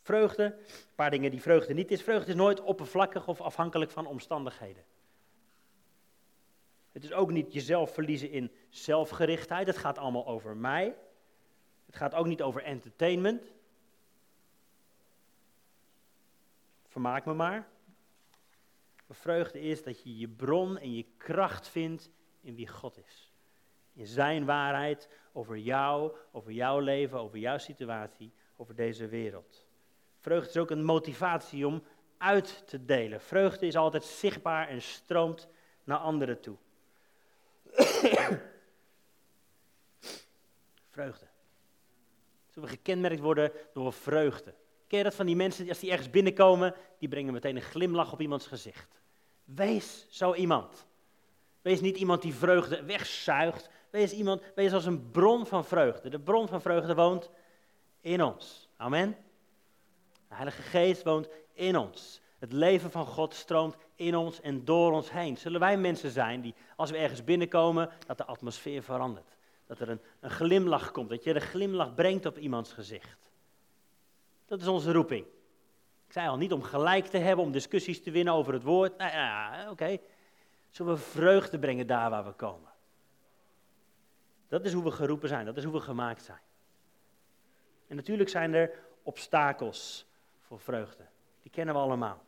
Vreugde, 0.02 0.44
een 0.44 0.96
paar 0.96 1.12
dingen 1.12 1.32
die 1.32 1.42
vreugde 1.42 1.74
niet 1.74 1.92
is. 1.92 2.02
Vreugde 2.02 2.30
is 2.30 2.36
nooit 2.36 2.62
oppervlakkig 2.62 3.28
of 3.28 3.42
afhankelijk 3.42 3.92
van 3.92 4.06
omstandigheden. 4.06 4.84
Het 6.92 7.04
is 7.04 7.14
ook 7.14 7.32
niet 7.32 7.54
jezelf 7.54 7.94
verliezen 7.94 8.32
in 8.32 8.52
zelfgerichtheid. 8.70 9.68
Het 9.68 9.78
gaat 9.78 9.98
allemaal 9.98 10.28
over 10.28 10.58
mij. 10.58 10.96
Het 11.86 11.96
gaat 11.96 12.14
ook 12.14 12.26
niet 12.26 12.42
over 12.42 12.64
entertainment. 12.64 13.52
Vermaak 16.88 17.26
me 17.26 17.34
maar. 17.34 17.68
Vreugde 19.10 19.60
is 19.60 19.84
dat 19.84 20.04
je 20.04 20.18
je 20.18 20.28
bron 20.28 20.78
en 20.78 20.94
je 20.94 21.06
kracht 21.18 21.68
vindt 21.68 22.10
in 22.41 22.55
wie 22.55 22.67
God 22.67 22.98
is. 22.98 23.31
In 23.93 24.07
zijn 24.07 24.45
waarheid 24.45 25.10
over 25.31 25.57
jou, 25.57 26.15
over 26.31 26.51
jouw 26.51 26.79
leven, 26.79 27.19
over 27.19 27.38
jouw 27.38 27.57
situatie, 27.57 28.31
over 28.55 28.75
deze 28.75 29.07
wereld. 29.07 29.65
Vreugde 30.17 30.50
is 30.50 30.57
ook 30.57 30.71
een 30.71 30.83
motivatie 30.83 31.67
om 31.67 31.83
uit 32.17 32.63
te 32.67 32.86
delen. 32.86 33.21
Vreugde 33.21 33.65
is 33.65 33.75
altijd 33.75 34.03
zichtbaar 34.03 34.67
en 34.67 34.81
stroomt 34.81 35.48
naar 35.83 35.98
anderen 35.98 36.39
toe. 36.39 36.57
vreugde. 40.89 41.27
Zullen 42.50 42.69
we 42.69 42.75
gekenmerkt 42.75 43.19
worden 43.19 43.51
door 43.74 43.93
vreugde? 43.93 44.53
Ken 44.88 44.98
je 44.98 45.03
dat 45.03 45.15
van 45.15 45.25
die 45.25 45.36
mensen, 45.36 45.69
als 45.69 45.79
die 45.79 45.91
ergens 45.91 46.10
binnenkomen, 46.10 46.75
die 47.00 47.10
brengen 47.10 47.33
meteen 47.33 47.55
een 47.55 47.62
glimlach 47.62 48.13
op 48.13 48.21
iemands 48.21 48.48
gezicht. 48.48 49.01
Wees 49.43 50.05
zo 50.10 50.33
iemand. 50.33 50.88
Wees 51.62 51.82
niet 51.82 51.98
iemand 51.98 52.22
die 52.22 52.34
vreugde 52.34 52.84
wegzuigt. 52.84 53.70
Wees 53.89 54.12
iemand, 54.12 54.41
wees 54.56 54.74
als 54.74 54.86
een 54.86 55.12
bron 55.12 55.46
van 55.46 55.65
vreugde. 55.65 56.10
De 56.10 56.20
bron 56.20 56.48
van 56.48 56.62
vreugde 56.62 56.96
woont 56.96 57.30
in 58.01 58.24
ons. 58.24 58.70
Amen. 58.77 59.18
De 60.27 60.36
Heilige 60.36 60.62
Geest 60.62 61.03
woont 61.03 61.30
in 61.53 61.77
ons. 61.77 62.22
Het 62.39 62.53
leven 62.53 62.91
van 62.91 63.06
God 63.06 63.34
stroomt 63.34 63.75
in 63.96 64.15
ons 64.15 64.41
en 64.41 64.65
door 64.65 64.91
ons 64.91 65.12
heen. 65.12 65.38
Zullen 65.38 65.60
wij 65.60 65.77
mensen 65.77 66.12
zijn 66.12 66.41
die, 66.41 66.53
als 66.75 66.91
we 66.91 66.98
ergens 66.98 67.24
binnenkomen, 67.24 67.89
dat 68.08 68.18
de 68.18 68.25
atmosfeer 68.25 68.84
verandert. 68.84 69.36
Dat 69.68 69.80
er 69.80 69.89
een, 69.89 70.01
een 70.20 70.30
glimlach 70.30 70.91
komt, 70.91 71.10
dat 71.10 71.24
je 71.24 71.34
de 71.34 71.39
glimlach 71.39 71.94
brengt 71.94 72.25
op 72.25 72.38
iemands 72.38 72.74
gezicht. 72.74 73.30
Dat 74.46 74.62
is 74.62 74.68
onze 74.68 74.91
roeping. 74.91 75.25
Ik 76.08 76.13
zei 76.13 76.27
al, 76.27 76.38
niet 76.38 76.53
om 76.53 76.63
gelijk 76.63 77.06
te 77.06 77.18
hebben, 77.18 77.46
om 77.46 77.51
discussies 77.51 78.03
te 78.03 78.12
winnen 78.12 78.34
over 78.34 78.53
het 78.53 78.63
woord. 78.63 78.98
Nou 78.98 79.12
ja, 79.12 79.68
oké. 79.70 79.98
Zullen 80.72 80.94
we 80.94 81.00
vreugde 81.00 81.60
brengen 81.60 81.88
daar 81.88 82.10
waar 82.10 82.25
we 82.25 82.32
komen. 82.32 82.70
Dat 84.48 84.66
is 84.66 84.74
hoe 84.74 84.84
we 84.84 84.92
geroepen 84.92 85.30
zijn, 85.30 85.46
dat 85.46 85.58
is 85.58 85.63
hoe 85.63 85.74
we 85.74 85.80
gemaakt 85.80 86.24
zijn. 86.24 86.42
En 87.88 87.96
natuurlijk 87.96 88.30
zijn 88.30 88.54
er 88.54 88.72
obstakels 89.04 90.06
voor 90.40 90.60
vreugde. 90.60 91.04
Die 91.42 91.51
kennen 91.51 91.75
we 91.75 91.82
allemaal. 91.82 92.24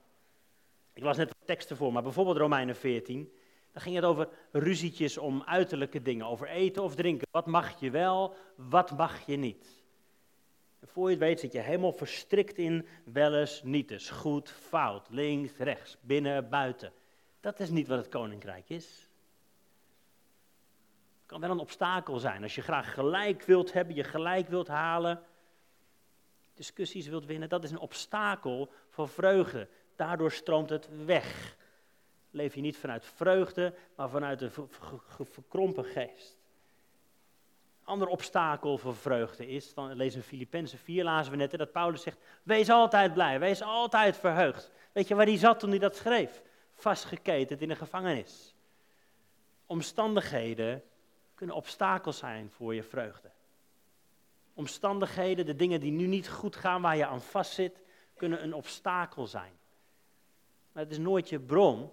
Ik 0.94 1.04
las 1.04 1.18
net 1.18 1.36
teksten 1.46 1.78
voor, 1.78 1.94
maar 1.94 2.04
bijvoorbeeld 2.04 2.38
Romeinen 2.38 2.76
14. 2.76 3.34
Dan 3.72 3.82
ging 3.82 3.96
het 3.96 4.06
over 4.06 4.30
ruzietjes 4.52 5.18
om 5.18 5.44
uiterlijke 5.44 6.02
dingen, 6.02 6.26
over 6.26 6.48
eten 6.48 6.84
of 6.84 6.96
drinken. 6.96 7.28
Wat 7.32 7.46
mag 7.46 7.80
je 7.80 7.90
wel, 7.90 8.36
wat 8.56 8.98
mag 8.98 9.26
je 9.26 9.36
niet? 9.36 9.84
En 10.80 10.88
voor 10.88 11.06
je 11.06 11.16
het 11.16 11.24
weet 11.24 11.40
zit 11.40 11.52
je 11.52 11.60
helemaal 11.60 11.92
verstrikt 11.92 12.58
in 12.58 12.88
wel 13.04 13.36
eens, 13.36 13.64
niet 13.64 13.92
eens, 13.92 14.10
goed, 14.10 14.50
fout, 14.50 15.10
links, 15.10 15.58
rechts, 15.58 15.98
binnen, 16.02 16.50
buiten. 16.50 16.94
Dat 17.44 17.60
is 17.60 17.70
niet 17.70 17.88
wat 17.88 17.98
het 17.98 18.10
koninkrijk 18.10 18.70
is. 18.70 19.10
Het 21.18 21.26
kan 21.26 21.40
wel 21.40 21.50
een 21.50 21.60
obstakel 21.60 22.20
zijn. 22.20 22.44
Als 22.44 22.56
je 22.56 22.62
graag 22.62 22.94
gelijk 22.94 23.44
wilt 23.44 23.74
hebben, 23.74 23.96
je 23.96 24.04
gelijk 24.04 24.50
wilt 24.50 24.68
halen, 24.68 25.24
discussies 26.54 27.08
wilt 27.08 27.26
winnen, 27.26 27.50
dat 27.50 27.64
is 27.64 27.72
een 27.72 27.80
obstakel 27.80 28.72
voor 28.90 29.10
vreugde. 29.10 29.68
Daardoor 29.96 30.32
stroomt 30.32 30.70
het 30.70 31.06
weg. 31.06 31.56
Leef 32.32 32.56
je 32.56 32.62
niet 32.62 32.78
vanuit 32.78 33.06
vreugde, 33.06 33.74
maar 33.96 34.10
vanuit 34.10 34.42
een 34.42 34.52
verkrompen 35.32 35.86
geest. 35.86 36.38
Ander 37.84 38.08
obstakel 38.08 38.78
voor 38.78 38.96
vreugde 38.96 39.48
is, 39.48 39.74
dan 39.74 39.94
lezen 39.94 40.20
we 40.20 40.26
Filippenzen 40.26 40.80
4, 40.80 41.04
lazen 41.04 41.32
we 41.32 41.38
net, 41.38 41.52
dat 41.52 41.72
Paulus 41.72 42.02
zegt, 42.02 42.20
wees 42.44 42.70
altijd 42.70 43.14
blij, 43.14 43.40
wees 43.40 43.62
altijd 43.62 44.18
verheugd. 44.18 44.72
Weet 44.92 45.08
je 45.08 45.16
waar 45.16 45.26
hij 45.26 45.38
zat 45.38 45.60
toen 45.60 45.70
hij 45.70 45.80
dat 45.80 45.96
schreef? 45.96 46.42
Vastgeketend 46.84 47.62
in 47.62 47.68
de 47.68 47.75
gevangenis. 47.75 48.56
Omstandigheden 49.66 50.84
kunnen 51.36 51.56
obstakels 51.56 52.18
zijn 52.18 52.50
voor 52.50 52.75
je 52.75 52.84
vreugde. 52.84 53.32
Omstandigheden, 54.54 55.46
de 55.46 55.56
dingen 55.56 55.80
die 55.80 55.92
nu 55.92 56.06
niet 56.06 56.30
goed 56.30 56.56
gaan, 56.56 56.82
waar 56.82 56.98
je 56.98 57.06
aan 57.06 57.22
vastzit, 57.22 57.82
kunnen 58.16 58.44
een 58.44 58.54
obstakel 58.54 59.28
zijn. 59.28 59.52
Maar 60.72 60.84
het 60.84 60.92
is 60.92 60.98
nooit 60.98 61.30
je 61.30 61.40
bron, 61.40 61.92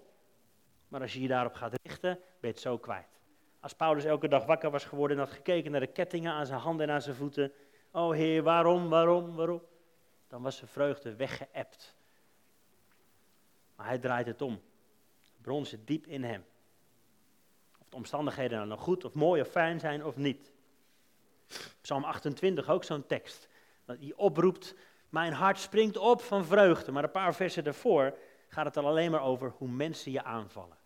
maar 0.89 1.01
als 1.01 1.13
je 1.13 1.21
je 1.21 1.29
daarop 1.29 1.55
gaat 1.55 1.75
richten, 1.83 2.15
ben 2.15 2.25
je 2.41 2.47
het 2.47 2.61
zo 2.61 2.79
kwijt. 2.79 3.21
Als 3.61 3.75
Paulus 3.75 4.05
elke 4.05 4.29
dag 4.29 4.45
wakker 4.45 4.71
was 4.71 4.85
geworden 4.85 5.17
en 5.17 5.23
had 5.23 5.33
gekeken 5.33 5.71
naar 5.71 5.81
de 5.81 5.87
kettingen 5.87 6.33
aan 6.33 6.47
zijn 6.47 6.61
handen 6.61 6.89
en 6.89 6.95
aan 6.95 7.03
zijn 7.03 7.17
voeten. 7.17 7.53
Oh 7.91 8.13
Heer, 8.13 8.43
waarom, 8.43 8.89
waarom, 8.89 9.35
waarom? 9.35 9.63
Dan 10.29 10.43
was 10.43 10.57
zijn 10.57 10.71
vreugde 10.71 11.15
weggeëpt. 11.15 11.97
Maar 13.77 13.87
hij 13.87 13.99
draait 13.99 14.27
het 14.27 14.43
om. 14.43 14.61
Bron 15.43 15.67
diep 15.85 16.07
in 16.07 16.25
hem. 16.25 16.45
Of 17.79 17.89
de 17.89 17.97
omstandigheden 17.97 18.59
dan 18.59 18.69
nog 18.69 18.81
goed 18.81 19.05
of 19.05 19.15
mooi 19.15 19.41
of 19.41 19.49
fijn 19.49 19.81
zijn 19.81 20.05
of 20.05 20.17
niet. 20.17 20.53
Psalm 21.81 22.05
28, 22.05 22.69
ook 22.69 22.85
zo'n 22.85 23.07
tekst. 23.07 23.49
Die 23.99 24.19
oproept, 24.19 24.75
mijn 25.09 25.33
hart 25.33 25.59
springt 25.59 25.97
op 25.97 26.23
van 26.23 26.45
vreugde. 26.45 26.93
Maar 26.93 27.05
een 27.05 27.11
paar 27.11 27.35
versen 27.35 27.65
daarvoor 27.65 28.19
gaat 28.49 28.65
het 28.65 28.77
al 28.77 28.87
alleen 28.87 29.11
maar 29.11 29.23
over 29.23 29.53
hoe 29.57 29.69
mensen 29.69 30.13
je 30.13 30.25
aanvallen 30.25 30.79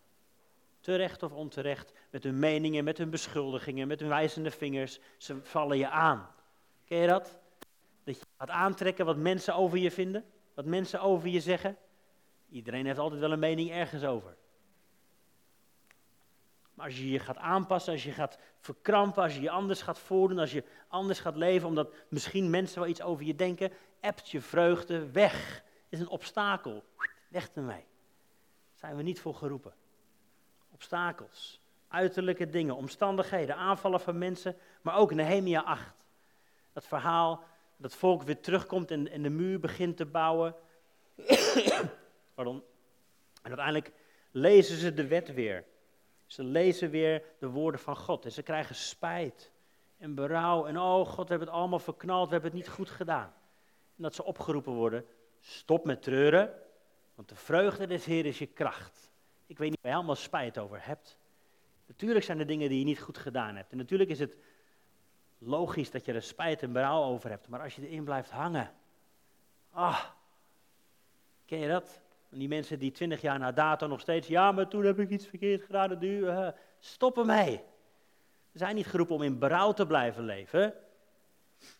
terecht 0.85 1.23
of 1.23 1.33
onterecht, 1.33 1.93
met 2.11 2.23
hun 2.23 2.39
meningen, 2.39 2.85
met 2.85 2.99
hun 2.99 3.11
beschuldigingen, 3.11 3.89
met 3.89 4.01
hun 4.01 4.09
wijzende 4.09 4.51
vingers. 4.51 4.99
Ze 5.17 5.37
vallen 5.43 5.79
je 5.79 5.89
aan. 5.89 6.31
Ken 6.85 6.99
je 6.99 7.07
dat? 7.07 7.39
Dat 8.05 8.19
je 8.19 8.27
gaat 8.39 8.51
aantrekken 8.51 9.07
wat 9.07 9.17
mensen 9.17 9.55
over 9.55 9.79
je 9.79 9.91
vinden, 9.91 10.25
wat 10.55 10.65
mensen 10.65 11.01
over 11.01 11.29
je 11.29 11.41
zeggen. 11.41 11.77
Iedereen 12.49 12.87
heeft 12.87 12.99
altijd 12.99 13.21
wel 13.21 13.33
een 13.33 13.39
mening 13.39 13.71
ergens 13.71 14.05
over. 14.05 14.37
Maar 16.75 16.87
als 16.87 16.99
je 16.99 17.11
je 17.11 17.19
gaat 17.19 17.39
aanpassen, 17.39 17.93
als 17.93 18.05
je 18.05 18.13
gaat 18.13 18.39
verkrampen, 18.59 19.23
als 19.23 19.35
je 19.35 19.41
je 19.41 19.51
anders 19.51 19.83
gaat 19.83 19.99
voordoen, 19.99 20.39
als 20.39 20.53
je 20.53 20.65
anders 20.89 21.21
gaat 21.21 21.37
leven, 21.37 21.69
omdat 21.69 21.95
misschien 22.09 22.51
mensen 22.51 22.81
wel 22.81 22.89
iets 22.89 23.03
over 23.03 23.25
je 23.25 23.35
denken, 23.35 23.73
ebt 24.01 24.31
je 24.31 24.41
vreugde 24.41 25.11
weg. 25.11 25.65
Is 25.89 26.01
een 26.01 26.09
obstakel. 26.09 26.85
Weg 27.29 27.51
ermee. 27.55 27.85
Zijn 28.75 28.97
we 28.97 29.03
niet 29.03 29.21
voor 29.21 29.35
geroepen 29.35 29.75
obstakels, 30.75 31.61
uiterlijke 31.89 32.51
dingen, 32.51 32.77
omstandigheden, 32.77 33.57
aanvallen 33.57 34.01
van 34.01 34.19
mensen, 34.19 34.57
maar 34.83 34.97
ook 34.97 35.15
Nehemia 35.15 35.63
8. 35.63 35.95
Dat 36.73 36.87
verhaal 36.87 37.45
dat 37.77 37.91
het 37.91 38.01
volk 38.01 38.23
weer 38.23 38.41
terugkomt 38.41 38.91
en, 38.91 39.11
en 39.11 39.23
de 39.23 39.31
muur 39.31 39.61
begint 39.61 39.97
te 39.97 40.07
bouwen. 40.07 40.55
Pardon. 42.35 42.63
En 43.43 43.49
uiteindelijk 43.49 43.93
lezen 44.31 44.77
ze 44.77 44.95
de 44.95 45.07
wet 45.07 45.35
weer. 45.35 45.65
Ze 46.27 46.45
lezen 46.45 46.91
weer 46.91 47.23
de 47.39 47.49
woorden 47.49 47.81
van 47.81 47.97
God 47.97 48.25
en 48.25 48.33
ze 48.33 48.43
krijgen 48.43 48.75
spijt 48.75 49.53
en 49.97 50.15
berouw. 50.15 50.67
En 50.67 50.79
oh 50.79 51.07
God, 51.07 51.29
we 51.29 51.31
hebben 51.35 51.49
het 51.49 51.57
allemaal 51.57 51.79
verknald, 51.79 52.27
we 52.27 52.33
hebben 52.33 52.51
het 52.51 52.61
niet 52.61 52.69
goed 52.69 52.91
gedaan. 52.91 53.35
En 53.97 54.03
dat 54.03 54.15
ze 54.15 54.25
opgeroepen 54.25 54.73
worden, 54.73 55.07
stop 55.41 55.85
met 55.85 56.03
treuren, 56.03 56.55
want 57.15 57.29
de 57.29 57.35
vreugde 57.35 57.87
des 57.87 58.05
Heer 58.05 58.27
is 58.27 58.39
je 58.39 58.47
kracht. 58.47 59.11
Ik 59.47 59.59
weet 59.59 59.71
niet 59.71 59.81
waar 59.81 59.91
je 59.91 59.97
allemaal 59.97 60.15
spijt 60.15 60.59
over 60.59 60.87
hebt. 60.87 61.19
Natuurlijk 61.87 62.25
zijn 62.25 62.39
er 62.39 62.47
dingen 62.47 62.69
die 62.69 62.79
je 62.79 62.85
niet 62.85 63.01
goed 63.01 63.19
gedaan 63.19 63.57
hebt. 63.57 63.73
En 63.73 63.77
natuurlijk 63.77 64.11
is 64.11 64.19
het 64.19 64.37
logisch 65.39 65.91
dat 65.91 66.05
je 66.05 66.13
er 66.13 66.23
spijt 66.23 66.63
en 66.63 66.73
berouw 66.73 67.03
over 67.03 67.31
hebt. 67.31 67.49
Maar 67.49 67.61
als 67.61 67.77
je 67.77 67.89
erin 67.89 68.05
blijft 68.05 68.31
hangen. 68.31 68.75
Ah, 69.71 70.05
ken 71.45 71.59
je 71.59 71.69
dat? 71.69 72.03
Die 72.39 72.49
mensen 72.49 72.79
die 72.79 72.91
twintig 72.91 73.21
jaar 73.21 73.39
na 73.39 73.53
dato 73.53 73.87
nog 73.87 74.01
steeds. 74.01 74.29
Ja, 74.29 74.53
maar 74.53 74.69
toen 74.69 74.85
heb 74.85 74.99
ik 74.99 75.11
iets 75.11 75.27
verkeerd 75.27 75.63
gedaan. 75.63 75.99
Nu, 75.99 76.19
uh, 76.19 76.49
stop 76.79 77.19
ermee. 77.19 77.61
We 78.53 78.59
zijn 78.59 78.75
niet 78.75 78.87
geroepen 78.87 79.15
om 79.15 79.23
in 79.23 79.39
berouw 79.39 79.73
te 79.73 79.87
blijven 79.87 80.25
leven. 80.25 80.75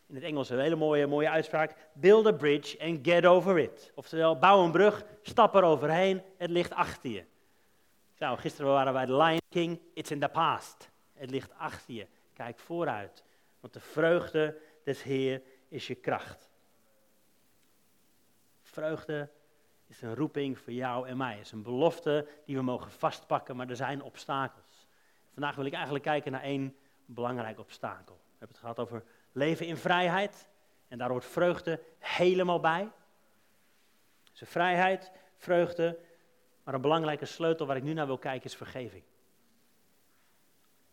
In 0.07 0.15
het 0.15 0.25
Engels 0.25 0.51
een 0.51 0.59
hele 0.59 0.77
mooie, 0.77 1.07
mooie 1.07 1.31
uitspraak. 1.31 1.75
Build 1.93 2.27
a 2.27 2.33
bridge 2.33 2.85
and 2.85 2.99
get 3.03 3.27
over 3.27 3.59
it. 3.59 3.93
Oftewel, 3.95 4.39
bouw 4.39 4.65
een 4.65 4.71
brug, 4.71 5.05
stap 5.23 5.55
er 5.55 5.63
overheen, 5.63 6.23
het 6.37 6.51
ligt 6.51 6.73
achter 6.73 7.11
je. 7.11 7.25
Nou, 8.19 8.39
gisteren 8.39 8.73
waren 8.73 8.93
we 8.93 8.99
bij 8.99 9.07
The 9.07 9.17
Lion 9.17 9.41
King. 9.49 9.81
It's 9.95 10.11
in 10.11 10.21
the 10.21 10.29
past. 10.29 10.91
Het 11.13 11.31
ligt 11.31 11.53
achter 11.57 11.95
je. 11.95 12.07
Kijk 12.33 12.59
vooruit. 12.59 13.25
Want 13.61 13.73
de 13.73 13.81
vreugde 13.81 14.59
des 14.85 15.03
Heer 15.03 15.43
is 15.69 15.87
je 15.87 15.95
kracht. 15.95 16.51
Vreugde 18.63 19.31
is 19.87 20.03
een 20.03 20.15
roeping 20.15 20.59
voor 20.59 20.73
jou 20.73 21.09
en 21.09 21.17
mij. 21.17 21.37
Het 21.37 21.45
is 21.45 21.53
een 21.53 21.63
belofte 21.63 22.29
die 22.45 22.57
we 22.57 22.63
mogen 22.63 22.91
vastpakken, 22.91 23.57
maar 23.57 23.69
er 23.69 23.77
zijn 23.77 24.03
obstakels. 24.03 24.87
Vandaag 25.33 25.55
wil 25.55 25.65
ik 25.65 25.73
eigenlijk 25.73 26.05
kijken 26.05 26.33
naar 26.33 26.43
één 26.43 26.77
belangrijk 27.07 27.59
obstakel. 27.59 28.15
We 28.15 28.31
hebben 28.39 28.49
het 28.49 28.59
gehad 28.59 28.79
over 28.79 29.05
leven 29.33 29.67
in 29.67 29.77
vrijheid. 29.77 30.49
En 30.89 30.99
daar 30.99 31.11
hoort 31.11 31.25
vreugde 31.25 31.81
helemaal 31.99 32.61
bij. 32.61 32.91
Dus 34.33 34.49
vrijheid, 34.49 35.13
vreugde, 35.37 35.99
maar 36.65 36.75
een 36.75 36.81
belangrijke 36.81 37.25
sleutel 37.25 37.67
waar 37.67 37.77
ik 37.77 37.83
nu 37.83 37.93
naar 37.93 38.07
wil 38.07 38.19
kijken 38.19 38.45
is 38.45 38.57
vergeving. 38.57 39.03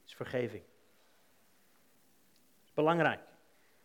Is 0.05 0.13
vergeving. 0.13 0.63
Belangrijk. 2.73 3.21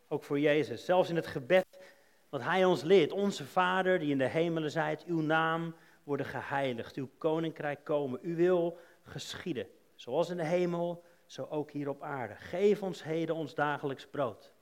Ook 0.08 0.24
voor 0.24 0.40
Jezus. 0.40 0.84
Zelfs 0.84 1.08
in 1.08 1.16
het 1.16 1.26
gebed 1.26 1.85
wat 2.28 2.42
Hij 2.42 2.64
ons 2.64 2.82
leert. 2.82 3.12
Onze 3.12 3.44
Vader 3.44 3.98
die 3.98 4.10
in 4.10 4.18
de 4.18 4.28
hemelen 4.28 4.70
zijt, 4.70 5.04
uw 5.04 5.20
naam 5.20 5.74
worden 6.04 6.26
geheiligd, 6.26 6.96
uw 6.96 7.08
koninkrijk 7.18 7.84
komen, 7.84 8.20
uw 8.22 8.34
wil 8.34 8.78
geschieden, 9.02 9.66
zoals 9.94 10.30
in 10.30 10.36
de 10.36 10.44
hemel, 10.44 11.04
zo 11.26 11.46
ook 11.50 11.70
hier 11.70 11.88
op 11.88 12.02
aarde. 12.02 12.34
Geef 12.34 12.82
ons 12.82 13.02
heden 13.02 13.34
ons 13.34 13.54
dagelijks 13.54 14.06
brood. 14.06 14.52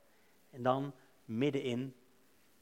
En 0.50 0.62
dan 0.62 0.94
middenin, 1.25 1.94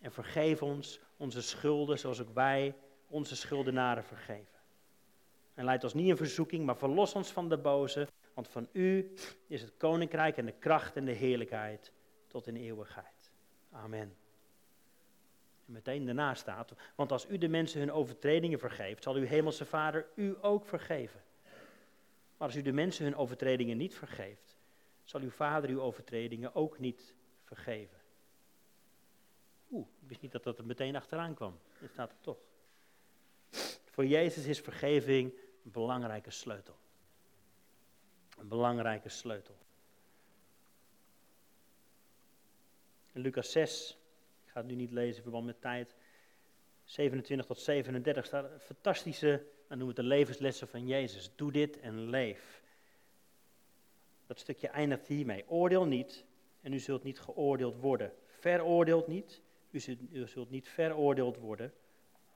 en 0.01 0.13
vergeef 0.13 0.63
ons 0.63 1.01
onze 1.17 1.43
schulden, 1.43 1.99
zoals 1.99 2.21
ook 2.21 2.35
wij 2.35 2.75
onze 3.09 3.37
schuldenaren 3.37 4.05
vergeven. 4.05 4.61
En 5.55 5.65
leid 5.65 5.85
ons 5.85 5.95
niet 5.95 6.09
in 6.09 6.17
verzoeking, 6.17 6.67
maar 6.67 6.77
verlos 6.77 7.13
ons 7.15 7.31
van 7.31 7.49
de 7.49 7.59
boze, 7.59 8.09
want 8.35 8.49
van 8.49 8.69
u 8.73 9.13
is 9.47 9.61
het 9.61 9.77
koninkrijk 9.77 10.37
en 10.37 10.47
de 10.47 10.53
kracht 10.59 10.97
en 10.97 11.05
de 11.05 11.13
heerlijkheid 11.13 11.93
tot 12.27 12.47
in 12.47 12.57
eeuwigheid. 12.57 13.31
Amen. 13.71 14.22
En 15.73 15.79
meteen 15.79 16.05
daarna 16.05 16.35
staat, 16.35 16.73
want 16.95 17.13
als 17.13 17.29
u 17.29 17.39
de 17.39 17.49
mensen 17.49 17.81
hun 17.81 17.93
overtredingen 17.93 18.59
vergeeft, 18.59 19.03
zal 19.03 19.15
uw 19.15 19.25
hemelse 19.25 19.65
Vader 19.65 20.07
u 20.15 20.37
ook 20.41 20.67
vergeven. 20.67 21.23
Maar 22.37 22.49
als 22.49 22.57
u 22.57 22.63
de 22.63 22.73
mensen 22.73 23.05
hun 23.05 23.17
overtredingen 23.17 23.77
niet 23.77 23.95
vergeeft, 23.95 24.57
zal 25.05 25.21
uw 25.21 25.31
Vader 25.31 25.71
uw 25.71 25.81
overtredingen 25.81 26.55
ook 26.55 26.79
niet 26.79 27.15
vergeven. 27.45 27.99
Oeh, 29.71 29.87
ik 30.01 30.09
wist 30.09 30.21
niet 30.21 30.33
dat 30.33 30.45
dat 30.45 30.59
er 30.59 30.67
meteen 30.67 30.97
achteraan 30.97 31.35
kwam. 31.35 31.59
Dat 31.81 31.91
staat 31.91 32.11
er 32.11 32.21
toch. 32.21 32.39
Voor 33.91 34.07
Jezus 34.07 34.45
is 34.45 34.61
vergeving 34.61 35.33
een 35.65 35.71
belangrijke 35.71 36.31
sleutel. 36.31 36.77
Een 38.39 38.49
belangrijke 38.49 39.09
sleutel. 39.09 39.57
In 43.13 43.21
Lucas 43.21 43.51
6, 43.51 43.91
ik 43.91 44.02
ga 44.53 44.63
nu 44.63 44.75
niet 44.75 44.91
lezen 44.91 45.17
in 45.17 45.23
verband 45.23 45.47
met 45.47 45.61
tijd, 45.61 45.95
27 46.85 47.47
tot 47.47 47.59
37 47.59 48.27
staat 48.27 48.51
een 48.51 48.61
fantastische, 48.61 49.47
dan 49.69 49.79
noemen 49.79 49.95
we 49.95 50.01
het 50.01 50.11
de 50.11 50.17
levenslessen 50.17 50.69
van 50.69 50.87
Jezus. 50.87 51.33
Doe 51.37 51.53
dit 51.53 51.81
en 51.81 52.11
leef. 52.11 52.63
Dat 54.27 54.39
stukje 54.39 54.69
eindigt 54.69 55.07
hiermee. 55.07 55.49
Oordeel 55.49 55.85
niet 55.85 56.25
en 56.61 56.73
u 56.73 56.79
zult 56.79 57.03
niet 57.03 57.21
geoordeeld 57.21 57.77
worden. 57.77 58.13
Veroordeeld 58.27 59.07
niet, 59.07 59.43
u 59.71 60.27
zult 60.27 60.51
niet 60.51 60.69
veroordeeld 60.69 61.37
worden. 61.37 61.73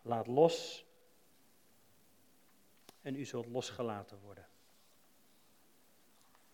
Laat 0.03 0.27
los 0.27 0.87
en 3.03 3.17
u 3.17 3.25
zult 3.25 3.47
losgelaten 3.47 4.19
worden. 4.19 4.47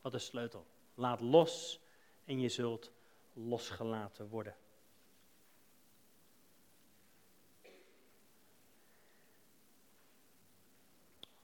Wat 0.01 0.15
is 0.15 0.21
de 0.21 0.27
sleutel? 0.27 0.67
Laat 0.95 1.21
los 1.21 1.81
en 2.25 2.41
je 2.41 2.49
zult 2.49 2.93
losgelaten 3.33 4.29
worden. 4.29 4.57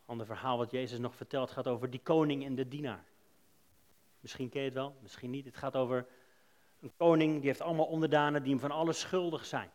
Ander 0.08 0.26
verhaal 0.26 0.58
wat 0.58 0.70
Jezus 0.70 0.98
nog 0.98 1.14
vertelt 1.14 1.50
gaat 1.50 1.66
over 1.66 1.90
die 1.90 2.00
koning 2.02 2.44
en 2.44 2.54
de 2.54 2.68
dienaar. 2.68 3.04
Misschien 4.20 4.48
ken 4.48 4.60
je 4.60 4.66
het 4.66 4.74
wel, 4.74 4.96
misschien 5.02 5.30
niet. 5.30 5.44
Het 5.44 5.56
gaat 5.56 5.76
over 5.76 6.06
een 6.80 6.92
koning 6.96 7.36
die 7.36 7.46
heeft 7.46 7.60
allemaal 7.60 7.86
onderdanen 7.86 8.42
die 8.42 8.50
hem 8.50 8.60
van 8.60 8.70
alles 8.70 9.00
schuldig 9.00 9.44
zijn. 9.44 9.70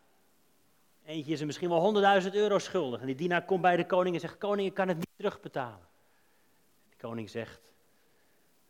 Eentje 1.05 1.31
is 1.31 1.39
er 1.39 1.45
misschien 1.45 1.69
wel 1.69 2.21
100.000 2.23 2.29
euro 2.31 2.59
schuldig. 2.59 2.99
En 2.99 3.05
die 3.05 3.15
dienaar 3.15 3.45
komt 3.45 3.61
bij 3.61 3.75
de 3.75 3.85
koning 3.85 4.15
en 4.15 4.21
zegt: 4.21 4.37
Koning, 4.37 4.67
ik 4.67 4.73
kan 4.73 4.87
het 4.87 4.97
niet 4.97 5.09
terugbetalen. 5.15 5.87
De 6.89 6.95
koning 6.97 7.29
zegt: 7.29 7.73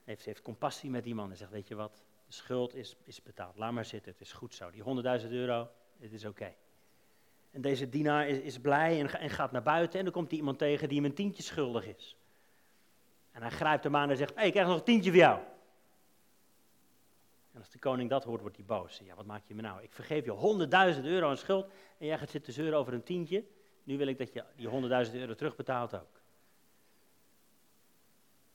heeft, 0.04 0.26
heeft 0.26 0.42
compassie 0.42 0.90
met 0.90 1.04
die 1.04 1.16
man 1.16 1.30
en 1.30 1.38
zegt: 1.38 1.52
Weet 1.52 1.68
je 1.68 1.76
wat, 1.76 2.04
de 2.28 2.34
schuld 2.34 2.76
is, 2.76 2.96
is 3.04 3.24
betaald. 3.24 3.58
Laat 3.58 3.72
maar 3.72 3.86
zitten, 3.86 4.12
het 4.12 4.22
is 4.22 4.34
goed 4.34 4.54
zo. 4.54 4.72
Die 4.72 4.84
100.000 5.22 5.30
euro, 5.30 5.70
het 6.00 6.14
is 6.14 6.26
oké. 6.26 6.54
En 7.54 7.62
deze 7.62 7.90
dienaar 7.90 8.28
is, 8.28 8.60
blij 8.60 9.00
en, 9.00 9.30
gaat 9.30 9.52
naar 9.52 9.64
buiten. 9.64 10.00
En 10.00 10.06
dan 10.06 10.14
komt 10.14 10.30
hij 10.30 10.38
iemand 10.38 10.58
tegen 10.58 10.88
die 10.88 10.98
hem 10.98 11.06
een 11.06 11.16
tientje 11.16 11.44
schuldig 11.44 11.86
is. 11.88 12.18
En 13.32 13.42
hij 13.42 13.52
grijpt 13.52 13.84
hem 13.84 13.96
aan 13.96 14.10
en 14.10 14.18
zegt: 14.18 14.36
hey, 14.36 14.46
ik 14.46 14.52
krijg 14.52 14.68
nog 14.68 14.78
een 14.78 14.84
tientje 14.84 15.10
voor 15.10 15.20
jou. 15.20 15.40
En 17.54 17.60
als 17.60 17.70
de 17.70 17.80
koning 17.80 18.10
dat 18.10 18.24
hoort, 18.24 18.42
wordt 18.42 18.56
hij 18.56 18.66
boos. 18.66 19.02
Ja, 19.04 19.16
wat 19.16 19.26
maak 19.26 19.44
je 19.46 19.56
me 19.56 19.62
nou? 19.62 19.84
Ik 19.84 19.92
vergeef 19.92 20.26
je 20.26 20.96
100.000 20.96 21.04
euro 21.04 21.30
aan 21.30 21.38
schuld 21.38 21.66
en 21.98 22.06
jij 22.06 22.18
gaat 22.18 22.30
zitten 22.30 22.54
zeuren 22.54 22.80
over 22.80 22.94
een 22.94 23.04
tientje. 23.04 23.46
Nu 23.84 23.98
wil 23.98 24.08
ik 24.08 24.18
dat 24.18 24.34
je 24.34 24.44
die 24.56 25.06
100.000 25.08 25.14
euro 25.14 25.34
terugbetaalt 25.34 25.96
ook. 25.96 26.22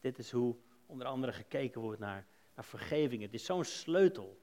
Dit 0.01 0.19
is 0.19 0.31
hoe 0.31 0.57
onder 0.87 1.07
andere 1.07 1.33
gekeken 1.33 1.81
wordt 1.81 2.01
naar, 2.01 2.27
naar 2.55 2.65
vergeving. 2.65 3.23
Het 3.23 3.35
is 3.35 3.45
zo'n 3.45 3.65
sleutel. 3.65 4.39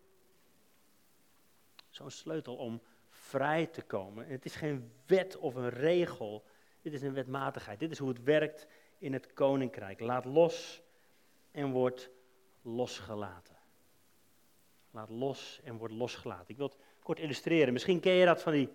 Zo'n 1.90 2.12
sleutel 2.12 2.56
om 2.56 2.82
vrij 3.36 3.66
te 3.66 3.82
komen. 3.82 4.28
het 4.28 4.46
is 4.46 4.56
geen 4.56 4.92
wet 5.06 5.38
of 5.38 5.56
een 5.56 5.70
regel. 5.70 6.44
Dit 6.82 6.94
is 6.94 7.02
een 7.02 7.14
wetmatigheid. 7.14 7.80
Dit 7.80 7.92
is 7.92 7.98
hoe 7.98 8.10
het 8.10 8.24
werkt 8.24 8.68
in 8.98 9.14
het 9.14 9.34
koninkrijk. 9.34 10.00
Laat 10.00 10.26
los 10.26 10.82
en 11.52 11.72
wordt 11.72 12.10
losgelaten. 12.62 13.56
Laat 14.92 15.10
los 15.10 15.60
en 15.64 15.78
wordt 15.78 15.94
losgelaten. 15.94 16.50
Ik 16.50 16.58
wil 16.58 16.68
het 16.68 16.78
kort 17.00 17.20
illustreren. 17.20 17.74
Misschien 17.74 18.00
ken 18.00 18.14
je 18.14 18.26
dat 18.26 18.42
van 18.42 18.52
die 18.52 18.70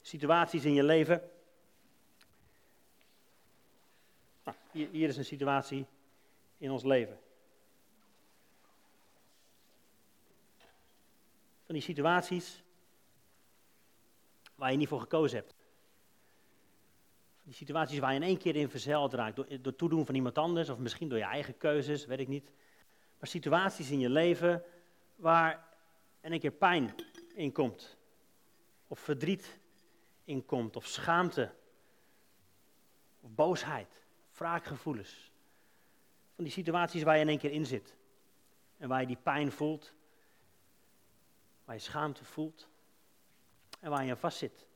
situaties 0.00 0.64
in 0.64 0.74
je 0.74 0.82
leven. 0.82 1.30
Nou, 4.44 4.56
hier, 4.70 4.88
hier 4.90 5.08
is 5.08 5.16
een 5.16 5.24
situatie 5.24 5.86
in 6.58 6.70
ons 6.70 6.84
leven. 6.84 7.18
Van 11.64 11.74
die 11.74 11.82
situaties 11.82 12.62
waar 14.58 14.70
je 14.70 14.76
niet 14.76 14.88
voor 14.88 15.00
gekozen 15.00 15.38
hebt. 15.38 15.54
Die 17.42 17.54
situaties 17.54 17.98
waar 17.98 18.10
je 18.10 18.16
in 18.16 18.26
één 18.26 18.38
keer 18.38 18.56
in 18.56 18.68
verzeild 18.68 19.14
raakt. 19.14 19.36
Door, 19.36 19.46
door 19.60 19.76
toedoen 19.76 20.06
van 20.06 20.14
iemand 20.14 20.38
anders 20.38 20.68
of 20.68 20.78
misschien 20.78 21.08
door 21.08 21.18
je 21.18 21.24
eigen 21.24 21.56
keuzes, 21.56 22.06
weet 22.06 22.18
ik 22.18 22.28
niet. 22.28 22.52
Maar 23.18 23.28
situaties 23.28 23.90
in 23.90 23.98
je 23.98 24.10
leven 24.10 24.62
waar 25.16 25.68
in 26.20 26.32
een 26.32 26.40
keer 26.40 26.50
pijn 26.50 26.94
in 27.34 27.52
komt. 27.52 27.96
Of 28.86 29.00
verdriet 29.00 29.60
in 30.24 30.44
komt. 30.44 30.76
Of 30.76 30.86
schaamte. 30.86 31.54
Of 33.20 33.30
boosheid. 33.30 34.06
Wraakgevoelens. 34.32 35.30
Van 36.34 36.44
die 36.44 36.52
situaties 36.52 37.02
waar 37.02 37.14
je 37.14 37.22
in 37.22 37.28
één 37.28 37.38
keer 37.38 37.52
in 37.52 37.66
zit. 37.66 37.96
En 38.76 38.88
waar 38.88 39.00
je 39.00 39.06
die 39.06 39.18
pijn 39.22 39.52
voelt. 39.52 39.92
Waar 41.64 41.74
je 41.74 41.80
schaamte 41.80 42.24
voelt. 42.24 42.68
En 43.80 43.90
waar 43.90 44.04
je 44.04 44.10
aan 44.10 44.18
vast 44.18 44.38
zit. 44.38 44.66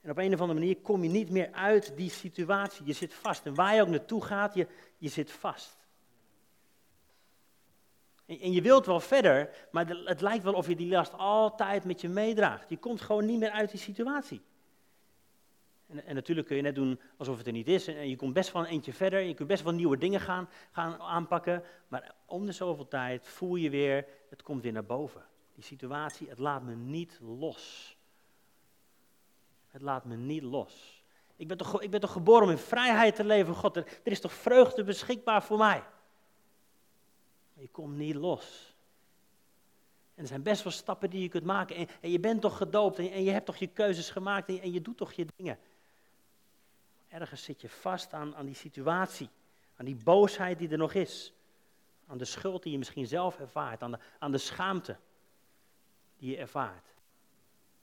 En 0.00 0.10
op 0.10 0.18
een 0.18 0.34
of 0.34 0.40
andere 0.40 0.58
manier 0.58 0.76
kom 0.76 1.02
je 1.02 1.08
niet 1.08 1.30
meer 1.30 1.52
uit 1.52 1.96
die 1.96 2.10
situatie. 2.10 2.86
Je 2.86 2.92
zit 2.92 3.14
vast. 3.14 3.46
En 3.46 3.54
waar 3.54 3.74
je 3.74 3.80
ook 3.80 3.88
naartoe 3.88 4.24
gaat, 4.24 4.54
je, 4.54 4.66
je 4.98 5.08
zit 5.08 5.30
vast. 5.30 5.86
En, 8.26 8.52
je 8.52 8.62
wilt 8.62 8.86
wel 8.86 9.00
verder, 9.00 9.50
maar 9.70 9.86
het 9.88 10.20
lijkt 10.20 10.44
wel 10.44 10.52
of 10.52 10.68
je 10.68 10.76
die 10.76 10.90
last 10.90 11.12
altijd 11.12 11.84
met 11.84 12.00
je 12.00 12.08
meedraagt. 12.08 12.68
Je 12.68 12.76
komt 12.76 13.00
gewoon 13.00 13.24
niet 13.24 13.38
meer 13.38 13.50
uit 13.50 13.70
die 13.70 13.80
situatie. 13.80 14.40
En, 15.86 16.04
en, 16.04 16.14
natuurlijk 16.14 16.46
kun 16.46 16.56
je 16.56 16.62
net 16.62 16.74
doen 16.74 17.00
alsof 17.16 17.38
het 17.38 17.46
er 17.46 17.52
niet 17.52 17.68
is. 17.68 17.86
En 17.86 18.08
je 18.08 18.16
komt 18.16 18.32
best 18.32 18.52
wel 18.52 18.62
een 18.62 18.68
eentje 18.68 18.92
verder. 18.92 19.20
Je 19.20 19.34
kunt 19.34 19.48
best 19.48 19.62
wel 19.62 19.72
nieuwe 19.72 19.98
dingen 19.98 20.20
gaan, 20.20 20.48
gaan 20.72 21.00
aanpakken. 21.00 21.62
Maar 21.88 22.14
om 22.26 22.46
de 22.46 22.52
zoveel 22.52 22.88
tijd 22.88 23.26
voel 23.26 23.56
je 23.56 23.70
weer, 23.70 24.06
het 24.28 24.42
komt 24.42 24.62
weer 24.62 24.72
naar 24.72 24.84
boven. 24.84 25.24
Die 25.56 25.64
situatie, 25.64 26.28
het 26.28 26.38
laat 26.38 26.62
me 26.62 26.74
niet 26.74 27.18
los. 27.20 27.96
Het 29.68 29.82
laat 29.82 30.04
me 30.04 30.16
niet 30.16 30.42
los. 30.42 31.04
Ik 31.36 31.48
ben 31.48 31.56
toch, 31.56 31.82
ik 31.82 31.90
ben 31.90 32.00
toch 32.00 32.12
geboren 32.12 32.42
om 32.42 32.50
in 32.50 32.58
vrijheid 32.58 33.14
te 33.14 33.24
leven, 33.24 33.54
God. 33.54 33.76
Er, 33.76 33.98
is 34.02 34.20
toch 34.20 34.32
vreugde 34.32 34.84
beschikbaar 34.84 35.42
voor 35.42 35.58
mij. 35.58 35.84
Je 37.52 37.68
komt 37.68 37.96
niet 37.96 38.14
los. 38.14 38.74
En 40.14 40.22
er 40.22 40.28
zijn 40.28 40.42
best 40.42 40.62
wel 40.62 40.72
stappen 40.72 41.10
die 41.10 41.22
je 41.22 41.28
kunt 41.28 41.44
maken. 41.44 41.88
En, 42.00 42.10
je 42.10 42.20
bent 42.20 42.40
toch 42.40 42.56
gedoopt 42.56 42.98
en, 42.98 43.10
en, 43.10 43.22
je 43.22 43.30
hebt 43.30 43.46
toch 43.46 43.56
je 43.56 43.66
keuzes 43.66 44.10
gemaakt 44.10 44.48
en, 44.48 44.60
en, 44.60 44.72
je 44.72 44.82
doet 44.82 44.96
toch 44.96 45.12
je 45.12 45.26
dingen. 45.36 45.58
Ergens 47.08 47.42
zit 47.42 47.60
je 47.60 47.68
vast 47.68 48.12
aan, 48.12 48.36
aan 48.36 48.46
die 48.46 48.54
situatie, 48.54 49.28
aan 49.76 49.84
die 49.84 49.96
boosheid 50.04 50.58
die 50.58 50.68
er 50.68 50.78
nog 50.78 50.94
is. 50.94 51.32
Aan 52.06 52.18
de 52.18 52.24
schuld 52.24 52.62
die 52.62 52.72
je 52.72 52.78
misschien 52.78 53.06
zelf 53.06 53.38
ervaart, 53.38 53.82
aan 53.82 53.90
de, 53.90 53.98
aan 54.18 54.32
de 54.32 54.38
schaamte 54.38 54.96
die 56.18 56.30
je 56.30 56.36
ervaart. 56.36 56.86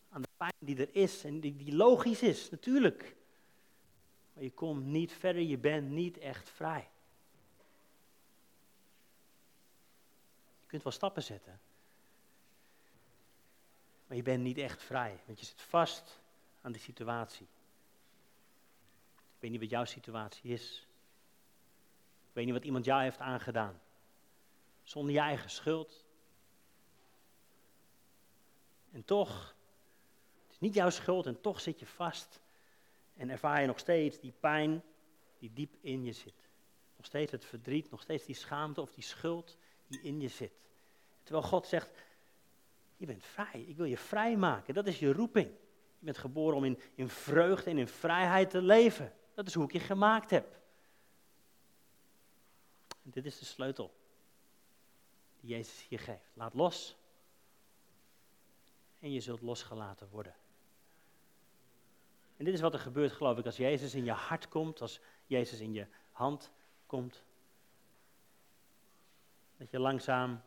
Aan 0.10 0.22
de 0.22 0.28
pijn 0.38 0.54
die 0.60 0.78
er 0.78 0.96
is 0.96 1.24
en 1.24 1.40
die, 1.40 1.56
die 1.56 1.76
logisch 1.76 2.22
is, 2.22 2.50
natuurlijk. 2.50 3.16
Maar 4.34 4.44
je 4.44 4.52
komt 4.52 4.86
niet 4.86 5.12
verder, 5.12 5.42
je 5.42 5.58
bent 5.58 5.90
niet 5.90 6.18
echt 6.18 6.50
vrij. 6.50 6.88
kunt 10.74 10.86
wel 10.86 10.94
stappen 10.94 11.24
zetten. 11.24 11.60
Maar 14.08 14.18
je 14.18 14.24
bent 14.24 14.44
niet 14.44 14.58
echt 14.58 14.84
vrij, 14.84 15.20
want 15.26 15.40
je 15.40 15.46
zit 15.46 15.62
vast 15.62 16.20
aan 16.62 16.72
die 16.72 16.82
situatie. 16.82 17.48
Ik 19.16 19.40
weet 19.40 19.52
niet 19.52 19.60
wat 19.60 19.70
jouw 19.70 19.86
situatie 19.86 20.52
is. 20.52 20.88
Ik 22.28 22.34
weet 22.34 22.46
niet 22.46 22.54
wat 22.54 22.64
iemand 22.64 22.86
jou 22.86 23.02
heeft 23.02 23.20
aangedaan. 23.20 23.82
Zonder 24.84 25.14
je 25.14 25.20
eigen 25.20 25.50
schuld. 25.50 26.03
En 28.94 29.06
toch, 29.06 29.56
het 30.44 30.52
is 30.52 30.60
niet 30.60 30.74
jouw 30.74 30.90
schuld 30.90 31.26
en 31.26 31.42
toch 31.42 31.62
zit 31.62 31.80
je 31.80 31.86
vast. 31.86 32.42
En 33.16 33.30
ervaar 33.30 33.62
je 33.62 33.68
nog 33.68 33.80
steeds 33.80 34.20
die 34.20 34.34
pijn 34.40 34.84
die 35.40 35.52
diep 35.54 35.76
in 35.82 36.04
je 36.04 36.12
zit. 36.12 36.50
Nog 36.96 37.06
steeds 37.06 37.32
het 37.32 37.46
verdriet, 37.46 37.90
nog 37.90 38.02
steeds 38.02 38.26
die 38.26 38.36
schaamte 38.36 38.82
of 38.82 38.92
die 38.92 39.04
schuld 39.04 39.58
die 39.88 40.02
in 40.02 40.22
je 40.22 40.28
zit. 40.28 40.68
Terwijl 41.24 41.48
God 41.48 41.68
zegt, 41.68 41.90
je 42.98 43.06
bent 43.06 43.24
vrij, 43.24 43.62
ik 43.62 43.76
wil 43.76 43.86
je 43.86 43.98
vrij 43.98 44.38
maken. 44.38 44.74
Dat 44.74 44.88
is 44.88 45.00
je 45.00 45.14
roeping. 45.14 45.48
Je 46.00 46.06
bent 46.06 46.18
geboren 46.18 46.58
om 46.58 46.64
in, 46.64 46.80
in 46.96 47.10
vreugde 47.10 47.70
en 47.70 47.78
in 47.78 47.88
vrijheid 47.88 48.50
te 48.50 48.62
leven. 48.62 49.14
Dat 49.34 49.48
is 49.48 49.54
hoe 49.54 49.64
ik 49.64 49.72
je 49.72 49.80
gemaakt 49.80 50.30
heb. 50.30 50.62
En 53.04 53.10
dit 53.10 53.26
is 53.26 53.40
de 53.40 53.46
sleutel 53.46 53.94
die 55.40 55.50
Jezus 55.50 55.86
je 55.90 55.98
geeft. 55.98 56.32
Laat 56.34 56.54
los 56.54 56.96
en 59.04 59.12
je 59.12 59.20
zult 59.20 59.42
losgelaten 59.42 60.10
worden. 60.10 60.36
En 62.38 62.46
dit 62.46 62.54
is 62.54 62.62
wat 62.62 62.74
er 62.74 62.80
gebeurt, 62.80 63.12
geloof 63.12 63.38
ik, 63.38 63.46
als 63.46 63.58
Jezus 63.58 63.96
in 63.96 64.04
je 64.04 64.12
hart 64.12 64.48
komt, 64.48 64.82
als 64.82 65.00
Jezus 65.26 65.60
in 65.60 65.74
je 65.74 65.88
hand 66.12 66.52
komt. 66.86 67.24
Dat 69.58 69.72
je 69.72 69.80
langzaam, 69.80 70.42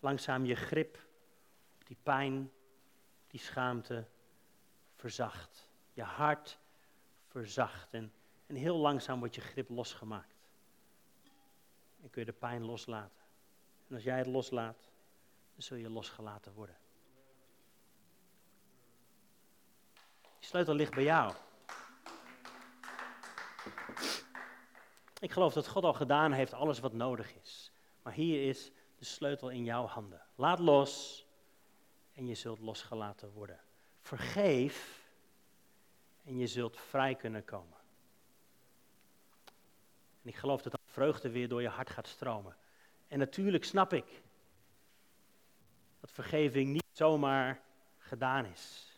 langzaam 0.00 0.44
je 0.44 0.54
grip 0.54 1.06
op 1.80 1.86
die 1.86 1.98
pijn, 2.02 2.52
die 3.26 3.40
schaamte 3.40 4.06
verzacht. 4.94 5.68
Je 5.92 6.02
hart 6.02 6.58
verzacht 7.26 7.92
en, 7.94 8.12
en 8.46 8.54
heel 8.54 8.76
langzaam 8.76 9.18
wordt 9.18 9.34
je 9.34 9.40
grip 9.40 9.68
losgemaakt. 9.68 10.34
En 12.02 12.10
kun 12.10 12.20
je 12.20 12.26
de 12.26 12.38
pijn 12.38 12.64
loslaten. 12.64 13.25
En 13.88 13.94
als 13.94 14.04
jij 14.04 14.18
het 14.18 14.26
loslaat, 14.26 14.90
dan 15.52 15.62
zul 15.62 15.76
je 15.76 15.90
losgelaten 15.90 16.52
worden. 16.52 16.76
Die 20.38 20.48
sleutel 20.48 20.74
ligt 20.74 20.94
bij 20.94 21.04
jou. 21.04 21.34
Ik 25.20 25.32
geloof 25.32 25.52
dat 25.52 25.68
God 25.68 25.84
al 25.84 25.92
gedaan 25.92 26.32
heeft 26.32 26.52
alles 26.52 26.80
wat 26.80 26.92
nodig 26.92 27.34
is. 27.34 27.72
Maar 28.02 28.12
hier 28.12 28.48
is 28.48 28.70
de 28.98 29.04
sleutel 29.04 29.48
in 29.48 29.64
jouw 29.64 29.86
handen. 29.86 30.22
Laat 30.34 30.58
los 30.58 31.24
en 32.12 32.26
je 32.26 32.34
zult 32.34 32.58
losgelaten 32.58 33.32
worden. 33.32 33.60
Vergeef 34.00 35.08
en 36.24 36.38
je 36.38 36.46
zult 36.46 36.76
vrij 36.76 37.14
kunnen 37.14 37.44
komen. 37.44 37.78
En 40.22 40.28
ik 40.28 40.36
geloof 40.36 40.62
dat 40.62 40.72
de 40.72 40.78
vreugde 40.84 41.30
weer 41.30 41.48
door 41.48 41.62
je 41.62 41.68
hart 41.68 41.90
gaat 41.90 42.06
stromen. 42.06 42.56
En 43.08 43.18
natuurlijk 43.18 43.64
snap 43.64 43.92
ik 43.92 44.22
dat 46.00 46.10
vergeving 46.10 46.72
niet 46.72 46.84
zomaar 46.92 47.62
gedaan 47.98 48.44
is. 48.44 48.94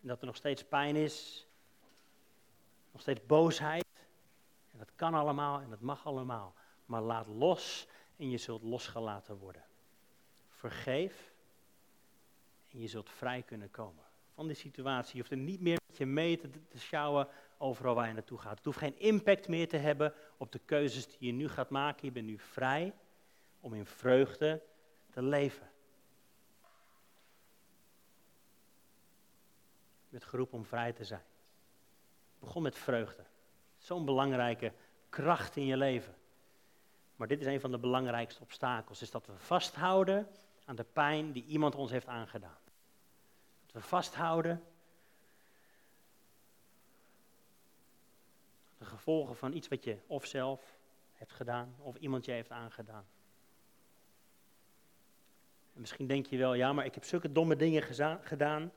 En 0.00 0.08
dat 0.08 0.20
er 0.20 0.26
nog 0.26 0.36
steeds 0.36 0.64
pijn 0.64 0.96
is, 0.96 1.46
nog 2.90 3.00
steeds 3.00 3.26
boosheid. 3.26 3.84
En 4.70 4.78
dat 4.78 4.90
kan 4.94 5.14
allemaal 5.14 5.60
en 5.60 5.70
dat 5.70 5.80
mag 5.80 6.06
allemaal. 6.06 6.54
Maar 6.86 7.02
laat 7.02 7.26
los 7.26 7.88
en 8.16 8.30
je 8.30 8.38
zult 8.38 8.62
losgelaten 8.62 9.36
worden. 9.36 9.64
Vergeef 10.48 11.32
en 12.70 12.80
je 12.80 12.88
zult 12.88 13.10
vrij 13.10 13.42
kunnen 13.42 13.70
komen 13.70 14.04
van 14.34 14.46
die 14.46 14.56
situatie. 14.56 15.12
Je 15.12 15.18
hoeft 15.18 15.30
er 15.30 15.36
niet 15.36 15.60
meer 15.60 15.80
met 15.86 15.96
je 15.96 16.06
mee 16.06 16.38
te, 16.38 16.50
te 16.68 16.78
sjouwen 16.78 17.28
overal 17.58 17.94
waar 17.94 18.06
je 18.06 18.12
naartoe 18.12 18.38
gaat. 18.38 18.56
Het 18.56 18.64
hoeft 18.64 18.78
geen 18.78 18.98
impact 18.98 19.48
meer 19.48 19.68
te 19.68 19.76
hebben 19.76 20.14
op 20.44 20.52
de 20.52 20.60
keuzes 20.64 21.06
die 21.06 21.26
je 21.26 21.32
nu 21.32 21.48
gaat 21.48 21.70
maken. 21.70 22.06
Je 22.06 22.12
bent 22.12 22.26
nu 22.26 22.38
vrij 22.38 22.94
om 23.60 23.74
in 23.74 23.86
vreugde 23.86 24.62
te 25.10 25.22
leven. 25.22 25.70
Je 30.04 30.10
bent 30.10 30.24
geroepen 30.24 30.58
om 30.58 30.64
vrij 30.64 30.92
te 30.92 31.04
zijn. 31.04 31.24
Begon 32.38 32.62
met 32.62 32.78
vreugde. 32.78 33.24
Zo'n 33.78 34.04
belangrijke 34.04 34.72
kracht 35.08 35.56
in 35.56 35.66
je 35.66 35.76
leven. 35.76 36.14
Maar 37.16 37.28
dit 37.28 37.40
is 37.40 37.46
een 37.46 37.60
van 37.60 37.70
de 37.70 37.78
belangrijkste 37.78 38.42
obstakels, 38.42 39.02
is 39.02 39.10
dat 39.10 39.26
we 39.26 39.38
vasthouden 39.38 40.28
aan 40.64 40.76
de 40.76 40.84
pijn 40.84 41.32
die 41.32 41.44
iemand 41.44 41.74
ons 41.74 41.90
heeft 41.90 42.06
aangedaan. 42.06 42.58
Dat 43.66 43.82
we 43.82 43.88
vasthouden 43.88 44.64
gevolgen 49.04 49.36
van 49.36 49.52
iets 49.52 49.68
wat 49.68 49.84
je 49.84 49.98
of 50.06 50.26
zelf 50.26 50.78
hebt 51.12 51.32
gedaan 51.32 51.74
of 51.78 51.96
iemand 51.96 52.24
je 52.24 52.32
heeft 52.32 52.50
aangedaan. 52.50 53.06
En 55.74 55.80
misschien 55.80 56.06
denk 56.06 56.26
je 56.26 56.36
wel, 56.36 56.54
ja, 56.54 56.72
maar 56.72 56.84
ik 56.84 56.94
heb 56.94 57.04
zulke 57.04 57.32
domme 57.32 57.56
dingen 57.56 57.82
gedaan, 58.22 58.72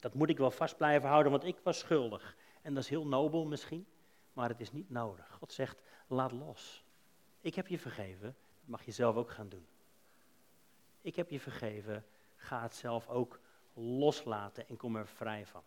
dat 0.00 0.14
moet 0.14 0.28
ik 0.28 0.38
wel 0.38 0.50
vast 0.50 0.76
blijven 0.76 1.08
houden, 1.08 1.32
want 1.32 1.44
ik 1.44 1.58
was 1.62 1.78
schuldig. 1.78 2.36
En 2.62 2.74
dat 2.74 2.82
is 2.82 2.88
heel 2.88 3.06
nobel 3.06 3.44
misschien, 3.44 3.86
maar 4.32 4.48
het 4.48 4.60
is 4.60 4.72
niet 4.72 4.90
nodig. 4.90 5.30
God 5.30 5.52
zegt, 5.52 5.82
laat 6.06 6.32
los. 6.32 6.84
Ik 7.40 7.54
heb 7.54 7.66
je 7.66 7.78
vergeven, 7.78 8.36
dat 8.60 8.68
mag 8.68 8.84
je 8.84 8.92
zelf 8.92 9.16
ook 9.16 9.30
gaan 9.30 9.48
doen. 9.48 9.66
Ik 11.00 11.16
heb 11.16 11.30
je 11.30 11.40
vergeven, 11.40 12.04
ga 12.36 12.62
het 12.62 12.74
zelf 12.74 13.08
ook 13.08 13.40
loslaten 13.74 14.68
en 14.68 14.76
kom 14.76 14.96
er 14.96 15.08
vrij 15.08 15.46
van. 15.46 15.62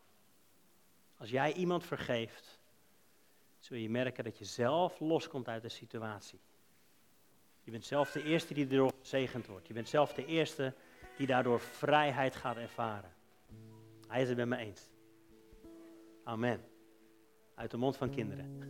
Als 1.17 1.29
jij 1.29 1.53
iemand 1.53 1.85
vergeeft, 1.85 2.59
zul 3.67 3.77
je 3.77 3.89
merken 3.89 4.23
dat 4.23 4.37
je 4.37 4.45
zelf 4.45 4.99
loskomt 4.99 5.47
uit 5.47 5.61
de 5.61 5.69
situatie. 5.69 6.39
Je 7.63 7.71
bent 7.71 7.85
zelf 7.85 8.11
de 8.11 8.23
eerste 8.23 8.53
die 8.53 8.63
erdoor 8.63 8.91
gezegend 8.99 9.47
wordt. 9.47 9.67
Je 9.67 9.73
bent 9.73 9.89
zelf 9.89 10.13
de 10.13 10.25
eerste 10.25 10.73
die 11.17 11.27
daardoor 11.27 11.59
vrijheid 11.59 12.35
gaat 12.35 12.57
ervaren. 12.57 13.13
Hij 14.07 14.21
is 14.21 14.27
het 14.27 14.37
met 14.37 14.47
me 14.47 14.57
eens. 14.57 14.89
Amen. 16.23 16.61
Uit 17.55 17.71
de 17.71 17.77
mond 17.77 17.97
van 17.97 18.09
kinderen. 18.09 18.69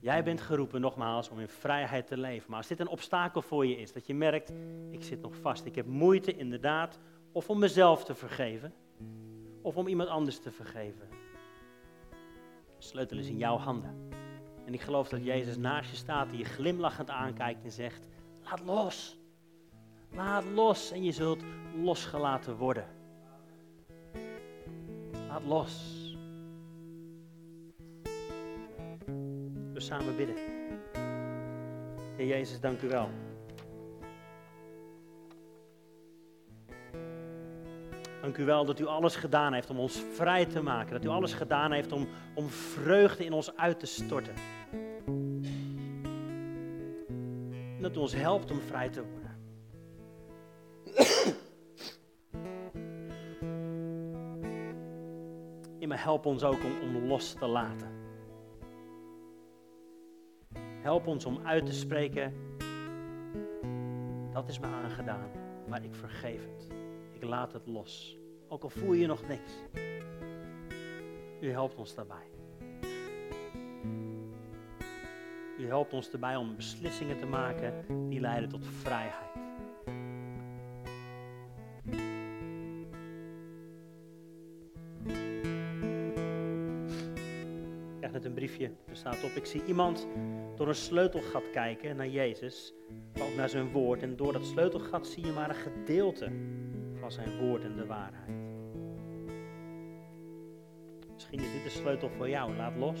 Jij 0.00 0.24
bent 0.24 0.40
geroepen 0.40 0.80
nogmaals 0.80 1.28
om 1.28 1.40
in 1.40 1.48
vrijheid 1.48 2.06
te 2.06 2.16
leven. 2.16 2.50
Maar 2.50 2.58
als 2.58 2.68
dit 2.68 2.80
een 2.80 2.88
obstakel 2.88 3.42
voor 3.42 3.66
je 3.66 3.76
is, 3.76 3.92
dat 3.92 4.06
je 4.06 4.14
merkt, 4.14 4.52
ik 4.90 5.02
zit 5.02 5.20
nog 5.20 5.36
vast. 5.36 5.64
Ik 5.64 5.74
heb 5.74 5.86
moeite 5.86 6.36
inderdaad, 6.36 6.98
of 7.32 7.50
om 7.50 7.58
mezelf 7.58 8.04
te 8.04 8.14
vergeven, 8.14 8.74
of 9.62 9.76
om 9.76 9.86
iemand 9.86 10.08
anders 10.08 10.38
te 10.38 10.50
vergeven. 10.50 11.08
De 12.78 12.86
sleutel 12.86 13.18
is 13.18 13.28
in 13.28 13.38
jouw 13.38 13.56
handen. 13.56 14.08
En 14.66 14.74
ik 14.74 14.80
geloof 14.80 15.08
dat 15.08 15.24
Jezus 15.24 15.56
naast 15.56 15.90
je 15.90 15.96
staat, 15.96 16.30
die 16.30 16.38
je 16.38 16.44
glimlachend 16.44 17.10
aankijkt 17.10 17.64
en 17.64 17.72
zegt, 17.72 18.06
laat 18.44 18.60
los. 18.60 19.18
Laat 20.12 20.44
los 20.44 20.90
en 20.90 21.02
je 21.02 21.12
zult 21.12 21.42
losgelaten 21.82 22.56
worden. 22.56 22.86
Laat 25.28 25.44
los. 25.44 25.98
We 29.72 29.80
samen 29.80 30.16
bidden. 30.16 30.36
Heer 32.16 32.26
Jezus, 32.26 32.60
dank 32.60 32.82
u 32.82 32.88
wel. 32.88 33.08
Dank 38.20 38.36
u 38.36 38.44
wel 38.44 38.64
dat 38.64 38.80
u 38.80 38.86
alles 38.86 39.16
gedaan 39.16 39.52
heeft 39.52 39.70
om 39.70 39.78
ons 39.78 40.02
vrij 40.12 40.46
te 40.46 40.62
maken. 40.62 40.92
Dat 40.92 41.04
u 41.04 41.08
alles 41.08 41.32
gedaan 41.32 41.72
heeft 41.72 41.92
om, 41.92 42.08
om 42.34 42.48
vreugde 42.48 43.24
in 43.24 43.32
ons 43.32 43.56
uit 43.56 43.80
te 43.80 43.86
storten. 43.86 44.34
En 47.76 47.82
dat 47.82 47.96
u 47.96 47.98
ons 47.98 48.14
helpt 48.14 48.50
om 48.50 48.60
vrij 48.60 48.88
te 48.88 49.02
worden. 49.02 49.18
Ja, 55.78 55.86
maar 55.86 56.02
help 56.02 56.26
ons 56.26 56.42
ook 56.42 56.64
om, 56.64 56.96
om 56.96 57.04
los 57.04 57.32
te 57.32 57.46
laten. 57.46 57.88
Help 60.82 61.06
ons 61.06 61.24
om 61.24 61.40
uit 61.44 61.66
te 61.66 61.72
spreken. 61.72 62.34
Dat 64.32 64.48
is 64.48 64.58
me 64.58 64.66
aangedaan, 64.66 65.30
maar 65.68 65.84
ik 65.84 65.94
vergeef 65.94 66.40
het. 66.42 66.79
Ik 67.20 67.26
laat 67.26 67.52
het 67.52 67.66
los. 67.66 68.16
Ook 68.48 68.62
al 68.62 68.70
voel 68.70 68.92
je 68.92 69.06
nog 69.06 69.28
niks. 69.28 69.50
U 71.40 71.50
helpt 71.50 71.76
ons 71.76 71.94
daarbij. 71.94 72.30
U 75.58 75.66
helpt 75.66 75.92
ons 75.92 76.10
erbij 76.10 76.36
om 76.36 76.56
beslissingen 76.56 77.18
te 77.18 77.26
maken 77.26 77.84
die 78.08 78.20
leiden 78.20 78.48
tot 78.48 78.66
vrijheid. 78.66 79.30
Ik 87.90 87.96
krijg 87.96 88.12
net 88.12 88.24
een 88.24 88.34
briefje, 88.34 88.70
er 88.88 88.96
staat 88.96 89.24
op, 89.24 89.30
ik 89.30 89.46
zie 89.46 89.64
iemand 89.64 90.06
door 90.56 90.68
een 90.68 90.74
sleutelgat 90.74 91.50
kijken 91.52 91.96
naar 91.96 92.08
Jezus, 92.08 92.74
maar 93.14 93.26
ook 93.26 93.36
naar 93.36 93.48
zijn 93.48 93.70
woord. 93.70 94.02
En 94.02 94.16
door 94.16 94.32
dat 94.32 94.46
sleutelgat 94.46 95.06
zie 95.06 95.26
je 95.26 95.32
maar 95.32 95.48
een 95.48 95.54
gedeelte 95.54 96.32
zijn 97.12 97.38
woord 97.38 97.64
en 97.64 97.76
de 97.76 97.86
waarheid. 97.86 98.28
Misschien 101.12 101.38
is 101.38 101.52
dit 101.52 101.62
de 101.62 101.70
sleutel 101.70 102.08
voor 102.08 102.28
jou. 102.28 102.56
Laat 102.56 102.76
los 102.76 103.00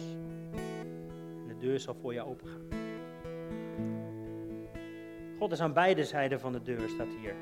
en 1.42 1.48
de 1.48 1.56
deur 1.58 1.80
zal 1.80 1.94
voor 1.94 2.12
je 2.14 2.26
opengaan. 2.26 2.68
God 5.38 5.52
is 5.52 5.60
aan 5.60 5.72
beide 5.72 6.04
zijden 6.04 6.40
van 6.40 6.52
de 6.52 6.62
deur, 6.62 6.88
staat 6.88 7.08
hier. 7.20 7.34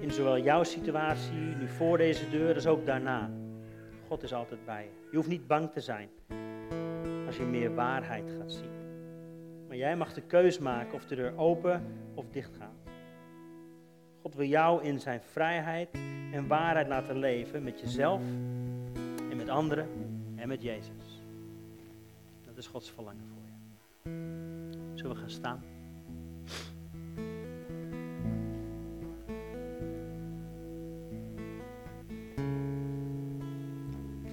In 0.00 0.10
zowel 0.10 0.38
jouw 0.38 0.64
situatie, 0.64 1.36
nu 1.36 1.68
voor 1.68 1.98
deze 1.98 2.30
deur, 2.30 2.54
als 2.54 2.66
ook 2.66 2.86
daarna. 2.86 3.30
God 4.06 4.22
is 4.22 4.34
altijd 4.34 4.64
bij 4.64 4.82
je. 4.84 5.08
Je 5.10 5.16
hoeft 5.16 5.28
niet 5.28 5.46
bang 5.46 5.72
te 5.72 5.80
zijn 5.80 6.08
als 7.26 7.36
je 7.36 7.44
meer 7.44 7.74
waarheid 7.74 8.30
gaat 8.38 8.52
zien. 8.52 8.70
Maar 9.68 9.76
jij 9.76 9.96
mag 9.96 10.12
de 10.14 10.20
keus 10.20 10.58
maken 10.58 10.94
of 10.94 11.04
de 11.04 11.14
deur 11.14 11.36
open 11.36 11.84
of 12.14 12.24
dicht 12.30 12.56
gaat. 12.56 12.79
God 14.22 14.34
wil 14.34 14.46
jou 14.46 14.82
in 14.82 15.00
zijn 15.00 15.20
vrijheid 15.20 15.88
en 16.32 16.46
waarheid 16.46 16.88
laten 16.88 17.18
leven 17.18 17.62
met 17.62 17.80
jezelf 17.80 18.22
en 19.30 19.36
met 19.36 19.48
anderen 19.48 19.88
en 20.36 20.48
met 20.48 20.62
Jezus. 20.62 21.22
Dat 22.46 22.56
is 22.56 22.66
Gods 22.66 22.90
verlangen 22.90 23.24
voor 23.26 23.42
je. 23.44 23.50
Zullen 24.94 25.14
we 25.14 25.20
gaan 25.20 25.30
staan? 25.30 25.62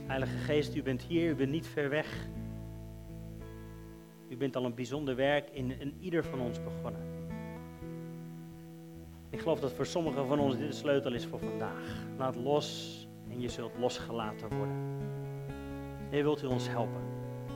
Heilige 0.08 0.38
Geest, 0.38 0.76
u 0.76 0.84
bent 0.84 1.02
hier, 1.02 1.30
u 1.30 1.36
bent 1.36 1.52
niet 1.52 1.68
ver 1.68 1.90
weg. 1.90 2.28
U 4.30 4.38
bent 4.38 4.56
al 4.56 4.66
een 4.66 4.76
bijzonder 4.76 5.16
werk 5.16 5.50
in, 5.50 5.80
in 5.80 5.98
ieder 6.00 6.24
van 6.24 6.40
ons 6.40 6.64
begonnen. 6.64 7.07
Ik 9.48 9.54
geloof 9.54 9.70
dat 9.70 9.78
voor 9.78 9.86
sommigen 9.86 10.28
van 10.28 10.40
ons 10.40 10.58
dit 10.58 10.68
de 10.68 10.74
sleutel 10.74 11.14
is 11.14 11.26
voor 11.26 11.40
vandaag. 11.40 12.06
Laat 12.18 12.36
los 12.36 13.08
en 13.30 13.42
je 13.42 13.50
zult 13.50 13.78
losgelaten 13.78 14.50
worden. 14.58 14.76
Heer, 16.10 16.24
wilt 16.24 16.44
u 16.44 16.46
ons 16.46 16.70
helpen? 16.70 17.02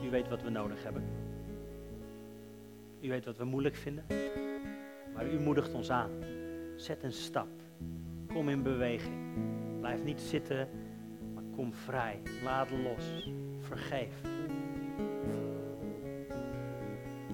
U 0.04 0.10
weet 0.10 0.28
wat 0.28 0.42
we 0.42 0.50
nodig 0.50 0.82
hebben. 0.82 1.04
U 3.00 3.08
weet 3.08 3.24
wat 3.24 3.36
we 3.36 3.44
moeilijk 3.44 3.74
vinden. 3.74 4.04
Maar 5.14 5.32
u 5.32 5.40
moedigt 5.40 5.74
ons 5.74 5.90
aan. 5.90 6.10
Zet 6.76 7.02
een 7.02 7.12
stap. 7.12 7.48
Kom 8.26 8.48
in 8.48 8.62
beweging. 8.62 9.34
Blijf 9.80 10.04
niet 10.04 10.20
zitten, 10.20 10.68
maar 11.34 11.44
kom 11.56 11.74
vrij. 11.74 12.20
Laat 12.44 12.70
los. 12.70 13.30
Vergeef. 13.58 14.20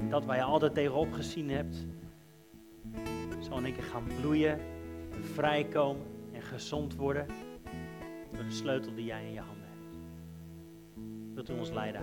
Dat 0.08 0.24
waar 0.24 0.36
je 0.36 0.42
altijd 0.42 0.74
tegenop 0.74 1.12
gezien 1.12 1.50
hebt, 1.50 1.86
zal 3.48 3.58
in 3.58 3.64
één 3.64 3.74
keer 3.74 3.84
gaan 3.84 4.06
bloeien, 4.20 4.60
vrijkomen 5.20 6.06
en 6.32 6.42
gezond 6.42 6.94
worden 6.94 7.26
door 8.32 8.44
de 8.44 8.50
sleutel 8.50 8.94
die 8.94 9.04
jij 9.04 9.24
in 9.24 9.32
je 9.32 9.40
handen 9.40 9.66
hebt. 9.68 9.96
Wilt 11.34 11.50
u 11.50 11.52
ons 11.52 11.70
leiden? 11.70 12.02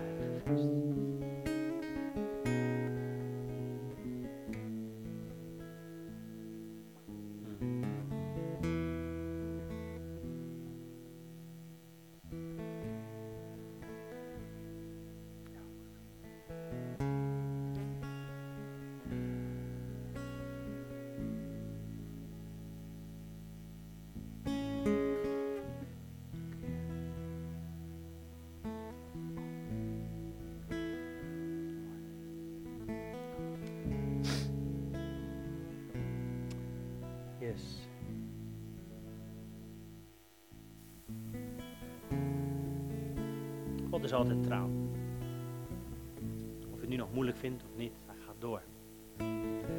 Yes. 37.46 37.62
God 43.90 44.04
is 44.04 44.12
altijd 44.12 44.42
trouw. 44.42 44.70
Of 46.70 46.74
je 46.74 46.80
het 46.80 46.88
nu 46.88 46.96
nog 46.96 47.12
moeilijk 47.12 47.36
vindt 47.36 47.62
of 47.62 47.76
niet, 47.76 47.92
hij 48.06 48.16
gaat 48.26 48.34
door. 48.38 48.62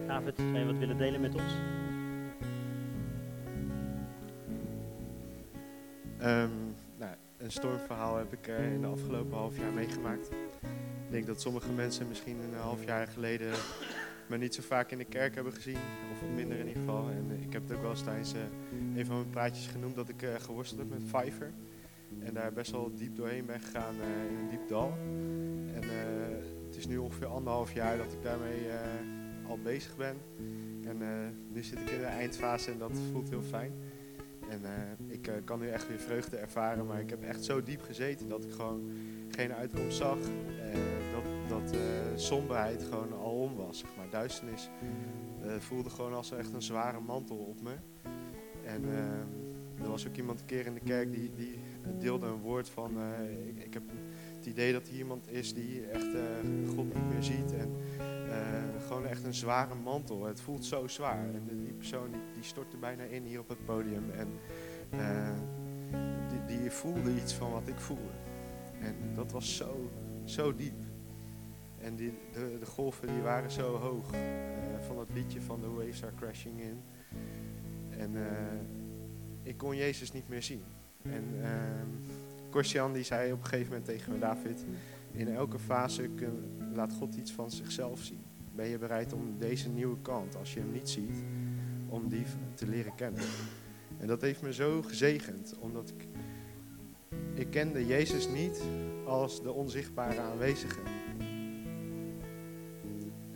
David, 0.08 0.38
zou 0.38 0.58
je 0.58 0.66
wat 0.66 0.78
willen 0.78 0.98
delen 0.98 1.22
met 1.22 1.36
ons? 1.36 1.54
Ehm, 6.18 6.50
nou, 6.98 7.16
een 7.38 7.52
stormverhaal 7.52 8.18
heb 8.18 8.34
ik 8.34 8.48
uh, 8.48 8.74
in 8.74 8.82
de 8.82 8.88
afgelopen 8.88 9.38
half 9.38 9.58
jaar 9.58 9.72
meegemaakt. 9.72 10.32
Ik 11.06 11.12
denk 11.12 11.26
dat 11.26 11.42
sommige 11.42 11.72
mensen 11.72 12.08
misschien 12.08 12.40
een 12.40 12.60
half 12.60 12.86
jaar 12.86 13.08
geleden 13.08 13.52
me 14.30 14.38
niet 14.38 14.56
zo 14.56 14.62
vaak 14.62 14.92
in 14.92 14.98
de 14.98 15.06
kerk 15.06 15.36
hebben 15.36 15.54
gezien. 15.54 15.78
Of 16.12 16.30
minder 16.36 16.60
in 16.60 16.68
ieder 16.68 16.82
geval. 16.82 17.10
En 17.10 17.26
eh, 17.30 17.44
ik 17.44 17.54
heb 17.54 17.62
het 17.62 17.78
ook 17.78 17.82
wel 17.82 17.92
eens 17.92 18.04
tijdens 18.04 18.34
uh, 18.34 18.40
een 18.96 19.06
van 19.06 19.16
mijn 19.16 19.30
praatjes 19.30 19.68
genoemd 19.68 19.96
dat 19.96 20.10
ik 20.10 20.22
uh, 20.22 20.30
geworsteld 20.38 20.80
heb 20.80 20.90
met 20.90 21.22
Fiverr. 21.22 21.54
En 22.20 22.34
daar 22.34 22.54
best 22.54 22.72
wel 22.72 22.92
diep 22.96 23.16
doorheen 23.16 23.46
ben 23.46 23.60
gegaan 23.60 23.96
in 23.96 24.38
een 24.38 24.50
diep 24.50 24.68
dal. 24.68 24.98
En 25.74 25.84
het 26.66 26.76
is 26.76 26.88
nu 26.88 26.98
ongeveer 26.98 27.28
anderhalf 27.28 27.74
jaar 27.74 27.98
dat 27.98 28.14
ik 28.14 28.24
daarmee 28.24 28.60
al 29.48 29.60
bezig 29.64 29.96
ben. 29.98 30.18
En 30.84 30.98
nu 31.54 31.64
zit 31.64 31.80
ik 31.80 31.90
in 31.90 32.00
de 32.00 32.06
eindfase 32.06 32.72
en 32.72 32.78
dat 32.78 32.92
voelt 33.12 33.30
heel 33.30 33.42
fijn. 33.42 33.72
En 34.50 34.62
ik 35.08 35.32
kan 35.46 35.60
nu 35.60 35.70
echt 35.70 35.88
weer 35.88 36.00
vreugde 36.00 36.38
ervaren, 36.38 36.86
maar 36.86 37.00
ik 37.00 37.10
heb 37.10 37.24
echt 37.24 37.44
zo 37.44 37.64
diep 37.64 37.82
gezeten 37.82 38.30
dat 38.30 38.44
ik 38.44 38.52
gewoon 38.52 38.92
geen 39.30 39.54
uitkomst 39.54 39.98
zag. 39.98 40.18
dat 41.12 41.38
dat 41.48 41.78
somberheid 42.16 42.84
gewoon 42.84 43.14
was, 43.68 43.80
zeg 43.80 43.90
maar. 43.98 44.10
Duisternis 44.10 44.70
voelde 45.60 45.90
gewoon 45.90 46.14
als 46.14 46.32
echt 46.32 46.54
een 46.54 46.62
zware 46.62 47.00
mantel 47.00 47.38
op 47.38 47.62
me. 47.62 47.76
En 48.66 48.84
er 49.82 49.90
was 49.90 50.08
ook 50.08 50.16
iemand 50.16 50.40
een 50.40 50.46
keer 50.46 50.66
in 50.66 50.74
de 50.74 50.80
kerk 50.80 51.12
die, 51.12 51.32
die 51.36 51.60
deelde 52.00 52.28
een 52.28 52.40
woord 52.40 52.70
van... 52.70 52.92
Ik, 53.48 53.64
ik, 53.64 53.74
heb 53.74 53.84
het 54.36 54.46
idee 54.46 54.74
dat 54.74 54.88
hier 54.88 54.98
iemand 54.98 55.32
is 55.32 55.54
die 55.54 55.86
echt 55.86 56.08
God 56.76 56.94
niet 56.94 57.10
meer 57.10 57.24
ziet. 57.24 57.54
En 57.54 57.76
gewoon 58.88 59.06
echt 59.06 59.24
een 59.24 59.34
zware 59.34 59.76
mantel. 59.76 60.26
Het 60.26 60.42
voelt 60.42 60.66
zo 60.66 60.88
zwaar. 60.88 61.26
En 61.34 61.44
die 61.64 61.74
persoon 61.74 62.12
die, 62.12 62.22
die 62.34 62.44
stortte 62.44 62.78
bijna 62.78 63.04
in 63.04 63.24
hier 63.24 63.40
op 63.40 63.48
het 63.50 63.66
podium. 63.66 64.12
En 64.12 64.28
die, 66.30 66.58
die 66.60 66.72
voelde 66.72 67.16
iets 67.16 67.34
van 67.34 67.52
wat 67.52 67.68
ik 67.68 67.80
voelde. 67.80 68.18
En 68.82 68.96
dat 69.16 69.32
was 69.32 69.56
zo, 69.56 69.90
zo 70.24 70.56
diep. 70.56 70.87
En 71.88 71.96
die, 71.96 72.14
de, 72.32 72.58
de 72.60 72.66
golven 72.66 73.08
die 73.08 73.22
waren 73.22 73.52
zo 73.52 73.76
hoog. 73.76 74.14
Uh, 74.14 74.20
van 74.88 75.00
het 75.00 75.10
liedje 75.14 75.42
van 75.42 75.62
The 75.62 75.72
Waves 75.72 76.04
Are 76.04 76.14
Crashing 76.16 76.62
In. 76.62 76.82
En 77.90 78.14
uh, 78.14 78.24
ik 79.44 79.58
kon 79.58 79.76
Jezus 79.76 80.12
niet 80.12 80.30
meer 80.30 80.44
zien. 80.44 80.64
En 81.02 81.24
uh, 82.74 82.94
die 82.94 83.04
zei 83.04 83.32
op 83.32 83.40
een 83.40 83.46
gegeven 83.46 83.68
moment 83.68 83.86
tegen 83.86 84.12
me, 84.14 84.20
David, 84.20 84.66
in 85.12 85.28
elke 85.28 85.60
fase 85.60 86.10
kun, 86.16 86.58
laat 86.74 86.94
God 86.94 87.16
iets 87.16 87.32
van 87.32 87.52
zichzelf 87.52 88.04
zien. 88.04 88.22
Ben 88.56 88.68
je 88.68 88.78
bereid 88.78 89.14
om 89.14 89.38
deze 89.38 89.70
nieuwe 89.70 90.02
kant, 90.02 90.36
als 90.36 90.54
je 90.54 90.60
hem 90.60 90.72
niet 90.72 90.90
ziet, 90.90 91.24
om 91.90 92.10
die 92.10 92.26
te 92.54 92.68
leren 92.68 92.96
kennen? 92.96 93.24
En 93.98 94.08
dat 94.08 94.22
heeft 94.22 94.42
me 94.42 94.54
zo 94.54 94.82
gezegend, 94.82 95.56
omdat 95.60 95.90
ik, 95.90 96.08
ik 97.34 97.50
kende 97.50 97.86
Jezus 97.86 98.30
niet 98.30 98.62
als 99.06 99.42
de 99.42 99.52
onzichtbare 99.52 100.20
aanwezige. 100.20 100.80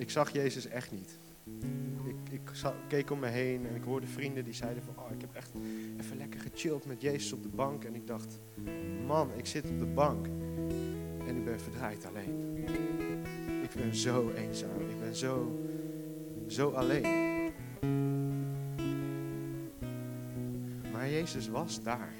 Ik 0.01 0.09
zag 0.09 0.31
Jezus 0.31 0.67
echt 0.67 0.91
niet. 0.91 1.17
Ik, 2.03 2.15
ik 2.31 2.41
keek 2.87 3.11
om 3.11 3.19
me 3.19 3.27
heen 3.27 3.67
en 3.67 3.75
ik 3.75 3.83
hoorde 3.83 4.07
vrienden 4.07 4.43
die 4.43 4.53
zeiden 4.53 4.83
van, 4.83 4.97
oh, 4.97 5.11
ik 5.11 5.21
heb 5.21 5.33
echt 5.33 5.51
even 5.99 6.17
lekker 6.17 6.39
gechilled 6.39 6.85
met 6.85 7.01
Jezus 7.01 7.33
op 7.33 7.43
de 7.43 7.49
bank. 7.49 7.83
En 7.83 7.95
ik 7.95 8.07
dacht, 8.07 8.39
man, 9.05 9.29
ik 9.35 9.45
zit 9.45 9.69
op 9.69 9.79
de 9.79 9.85
bank 9.85 10.27
en 11.27 11.35
ik 11.35 11.45
ben 11.45 11.59
verdraaid 11.59 12.05
alleen. 12.05 12.57
Ik 13.63 13.69
ben 13.75 13.95
zo 13.95 14.29
eenzaam, 14.29 14.89
ik 14.89 14.99
ben 14.99 15.15
zo, 15.15 15.59
zo 16.47 16.69
alleen. 16.69 17.51
Maar 20.91 21.09
Jezus 21.09 21.47
was 21.47 21.83
daar. 21.83 22.13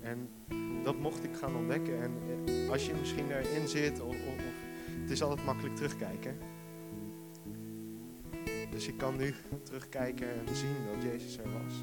En 0.00 0.28
dat 0.82 0.98
mocht 0.98 1.24
ik 1.24 1.36
gaan 1.36 1.56
ontdekken. 1.56 2.02
En 2.02 2.12
als 2.70 2.86
je 2.86 2.94
misschien 2.94 3.30
erin 3.30 3.68
zit 3.68 4.00
of, 4.00 4.14
of 4.14 4.65
het 5.06 5.14
is 5.14 5.22
altijd 5.22 5.46
makkelijk 5.46 5.76
terugkijken. 5.76 6.36
Dus 8.70 8.88
ik 8.88 8.98
kan 8.98 9.16
nu 9.16 9.34
terugkijken 9.62 10.28
en 10.28 10.56
zien 10.56 10.76
dat 10.92 11.02
Jezus 11.02 11.38
er 11.38 11.52
was. 11.52 11.74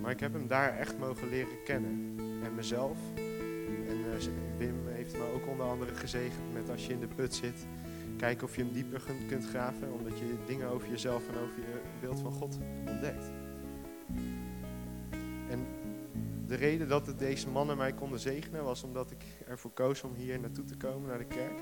Maar 0.00 0.10
ik 0.10 0.20
heb 0.20 0.32
hem 0.32 0.46
daar 0.46 0.78
echt 0.78 0.98
mogen 0.98 1.28
leren 1.28 1.62
kennen. 1.64 2.14
En 2.44 2.54
mezelf. 2.54 2.98
En 3.88 3.98
uh, 3.98 4.58
Wim 4.58 4.74
heeft 4.86 5.12
me 5.12 5.32
ook 5.34 5.46
onder 5.46 5.66
andere 5.66 5.94
gezegend 5.94 6.52
met 6.52 6.70
als 6.70 6.86
je 6.86 6.92
in 6.92 7.00
de 7.00 7.06
put 7.06 7.34
zit. 7.34 7.66
Kijken 8.16 8.46
of 8.46 8.56
je 8.56 8.62
hem 8.62 8.72
dieper 8.72 9.02
kunt 9.28 9.46
graven. 9.46 9.92
Omdat 9.92 10.18
je 10.18 10.36
dingen 10.46 10.68
over 10.68 10.88
jezelf 10.88 11.28
en 11.28 11.34
over 11.34 11.56
je 11.56 11.80
beeld 12.00 12.20
van 12.20 12.32
God 12.32 12.58
ontdekt. 12.86 13.30
En 15.50 15.66
de 16.46 16.54
reden 16.54 16.88
dat 16.88 17.18
deze 17.18 17.48
mannen 17.48 17.76
mij 17.76 17.92
konden 17.92 18.20
zegenen 18.20 18.64
was 18.64 18.82
omdat 18.82 19.10
ik 19.10 19.24
ervoor 19.46 19.70
koos 19.70 20.02
om 20.02 20.14
hier 20.14 20.40
naartoe 20.40 20.64
te 20.64 20.76
komen, 20.76 21.08
naar 21.08 21.18
de 21.18 21.24
kerk. 21.24 21.60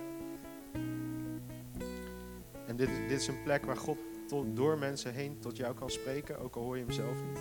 Dit, 2.82 3.08
dit 3.08 3.20
is 3.20 3.26
een 3.26 3.42
plek 3.42 3.64
waar 3.64 3.76
God 3.76 3.98
tot, 4.26 4.56
door 4.56 4.78
mensen 4.78 5.12
heen 5.12 5.38
tot 5.38 5.56
jou 5.56 5.74
kan 5.74 5.90
spreken, 5.90 6.38
ook 6.38 6.56
al 6.56 6.62
hoor 6.62 6.76
je 6.76 6.84
hem 6.84 6.92
zelf 6.92 7.16
niet. 7.28 7.38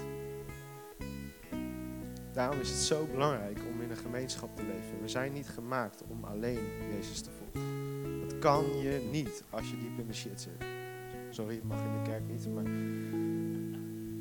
Daarom 2.34 2.60
is 2.60 2.69
het 2.69 2.80
zo 2.80 3.06
belangrijk 3.06 3.60
om 3.73 3.82
in 3.82 3.89
een 3.89 3.97
gemeenschap 3.97 4.56
te 4.56 4.63
leven. 4.63 5.01
We 5.01 5.08
zijn 5.08 5.34
niet 5.34 5.47
gemaakt 5.47 6.04
om 6.08 6.23
alleen 6.23 6.60
Jezus 6.91 7.21
te 7.21 7.30
volgen. 7.32 8.21
Dat 8.21 8.39
kan 8.39 8.77
je 8.77 9.10
niet 9.12 9.43
als 9.49 9.69
je 9.69 9.77
diep 9.77 9.99
in 9.99 10.08
de 10.08 10.13
shit 10.13 10.41
zit. 10.41 10.67
Sorry, 11.30 11.56
het 11.56 11.63
mag 11.63 11.80
in 11.84 12.04
de 12.04 12.10
kerk 12.10 12.27
niet, 12.27 12.47
maar 12.54 12.63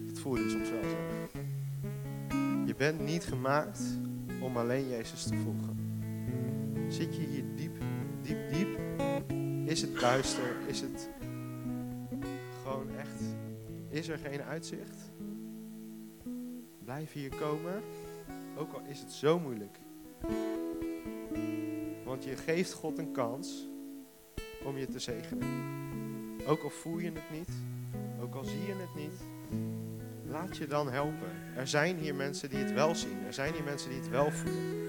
dat 0.06 0.18
voel 0.18 0.36
je 0.36 0.50
soms 0.50 0.70
wel 0.70 0.82
zo. 0.82 0.96
Je 2.66 2.74
bent 2.76 3.00
niet 3.00 3.24
gemaakt 3.24 3.80
om 4.40 4.56
alleen 4.56 4.88
Jezus 4.88 5.22
te 5.22 5.36
volgen. 5.36 5.78
Zit 6.88 7.16
je 7.16 7.22
hier 7.22 7.44
diep, 7.54 7.76
diep, 8.22 8.50
diep? 8.50 8.89
Is 9.70 9.80
het 9.80 10.00
duister? 10.00 10.56
Is 10.66 10.80
het 10.80 11.08
gewoon 12.62 12.90
echt? 12.98 13.22
Is 13.88 14.08
er 14.08 14.18
geen 14.18 14.42
uitzicht? 14.42 15.10
Blijf 16.84 17.12
hier 17.12 17.30
komen, 17.36 17.82
ook 18.56 18.72
al 18.72 18.80
is 18.88 19.00
het 19.00 19.12
zo 19.12 19.38
moeilijk. 19.38 19.78
Want 22.04 22.24
je 22.24 22.36
geeft 22.36 22.72
God 22.72 22.98
een 22.98 23.12
kans 23.12 23.68
om 24.64 24.76
je 24.76 24.86
te 24.86 24.98
zegenen. 24.98 25.48
Ook 26.46 26.62
al 26.62 26.70
voel 26.70 26.98
je 26.98 27.12
het 27.12 27.30
niet, 27.30 27.50
ook 28.20 28.34
al 28.34 28.44
zie 28.44 28.66
je 28.66 28.74
het 28.74 28.94
niet, 28.94 29.20
laat 30.26 30.56
je 30.56 30.66
dan 30.66 30.90
helpen. 30.90 31.30
Er 31.56 31.68
zijn 31.68 31.96
hier 31.98 32.14
mensen 32.14 32.50
die 32.50 32.58
het 32.58 32.72
wel 32.72 32.94
zien, 32.94 33.24
er 33.26 33.34
zijn 33.34 33.52
hier 33.52 33.64
mensen 33.64 33.90
die 33.90 33.98
het 33.98 34.08
wel 34.08 34.30
voelen. 34.30 34.79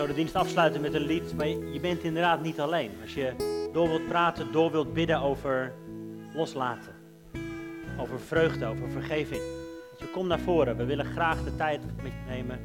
Zo 0.00 0.06
de 0.06 0.14
dienst 0.14 0.34
afsluiten 0.34 0.80
met 0.80 0.94
een 0.94 1.06
lied, 1.06 1.36
maar 1.36 1.48
je 1.48 1.78
bent 1.80 2.02
inderdaad 2.02 2.42
niet 2.42 2.60
alleen. 2.60 2.90
Als 3.02 3.14
je 3.14 3.32
door 3.72 3.88
wilt 3.88 4.06
praten, 4.08 4.52
door 4.52 4.70
wilt 4.70 4.92
bidden 4.92 5.20
over 5.20 5.72
loslaten, 6.34 6.92
over 7.98 8.20
vreugde, 8.20 8.66
over 8.66 8.90
vergeving. 8.90 9.40
Weet 9.90 9.98
je, 9.98 10.10
kom 10.12 10.26
naar 10.26 10.40
voren. 10.40 10.76
We 10.76 10.84
willen 10.84 11.04
graag 11.04 11.44
de 11.44 11.56
tijd 11.56 11.80
met 12.02 12.12
je 12.12 12.32
nemen 12.32 12.58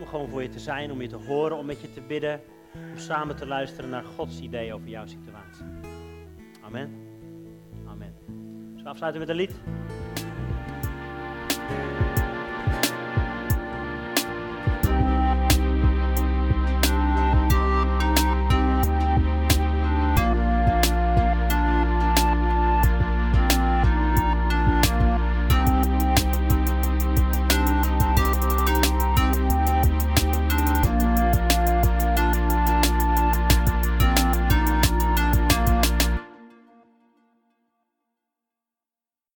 om 0.00 0.06
gewoon 0.06 0.28
voor 0.28 0.42
je 0.42 0.48
te 0.48 0.58
zijn, 0.58 0.90
om 0.92 1.02
je 1.02 1.08
te 1.08 1.16
horen, 1.16 1.56
om 1.56 1.66
met 1.66 1.80
je 1.80 1.92
te 1.92 2.00
bidden, 2.00 2.40
om 2.74 2.98
samen 2.98 3.36
te 3.36 3.46
luisteren 3.46 3.90
naar 3.90 4.04
Gods 4.04 4.40
idee 4.40 4.74
over 4.74 4.88
jouw 4.88 5.06
situatie. 5.06 5.64
Amen. 6.62 6.90
Amen. 7.88 8.14
Zullen 8.26 8.82
we 8.82 8.88
afsluiten 8.88 9.20
met 9.20 9.30
een 9.30 9.36
lied? 9.36 9.54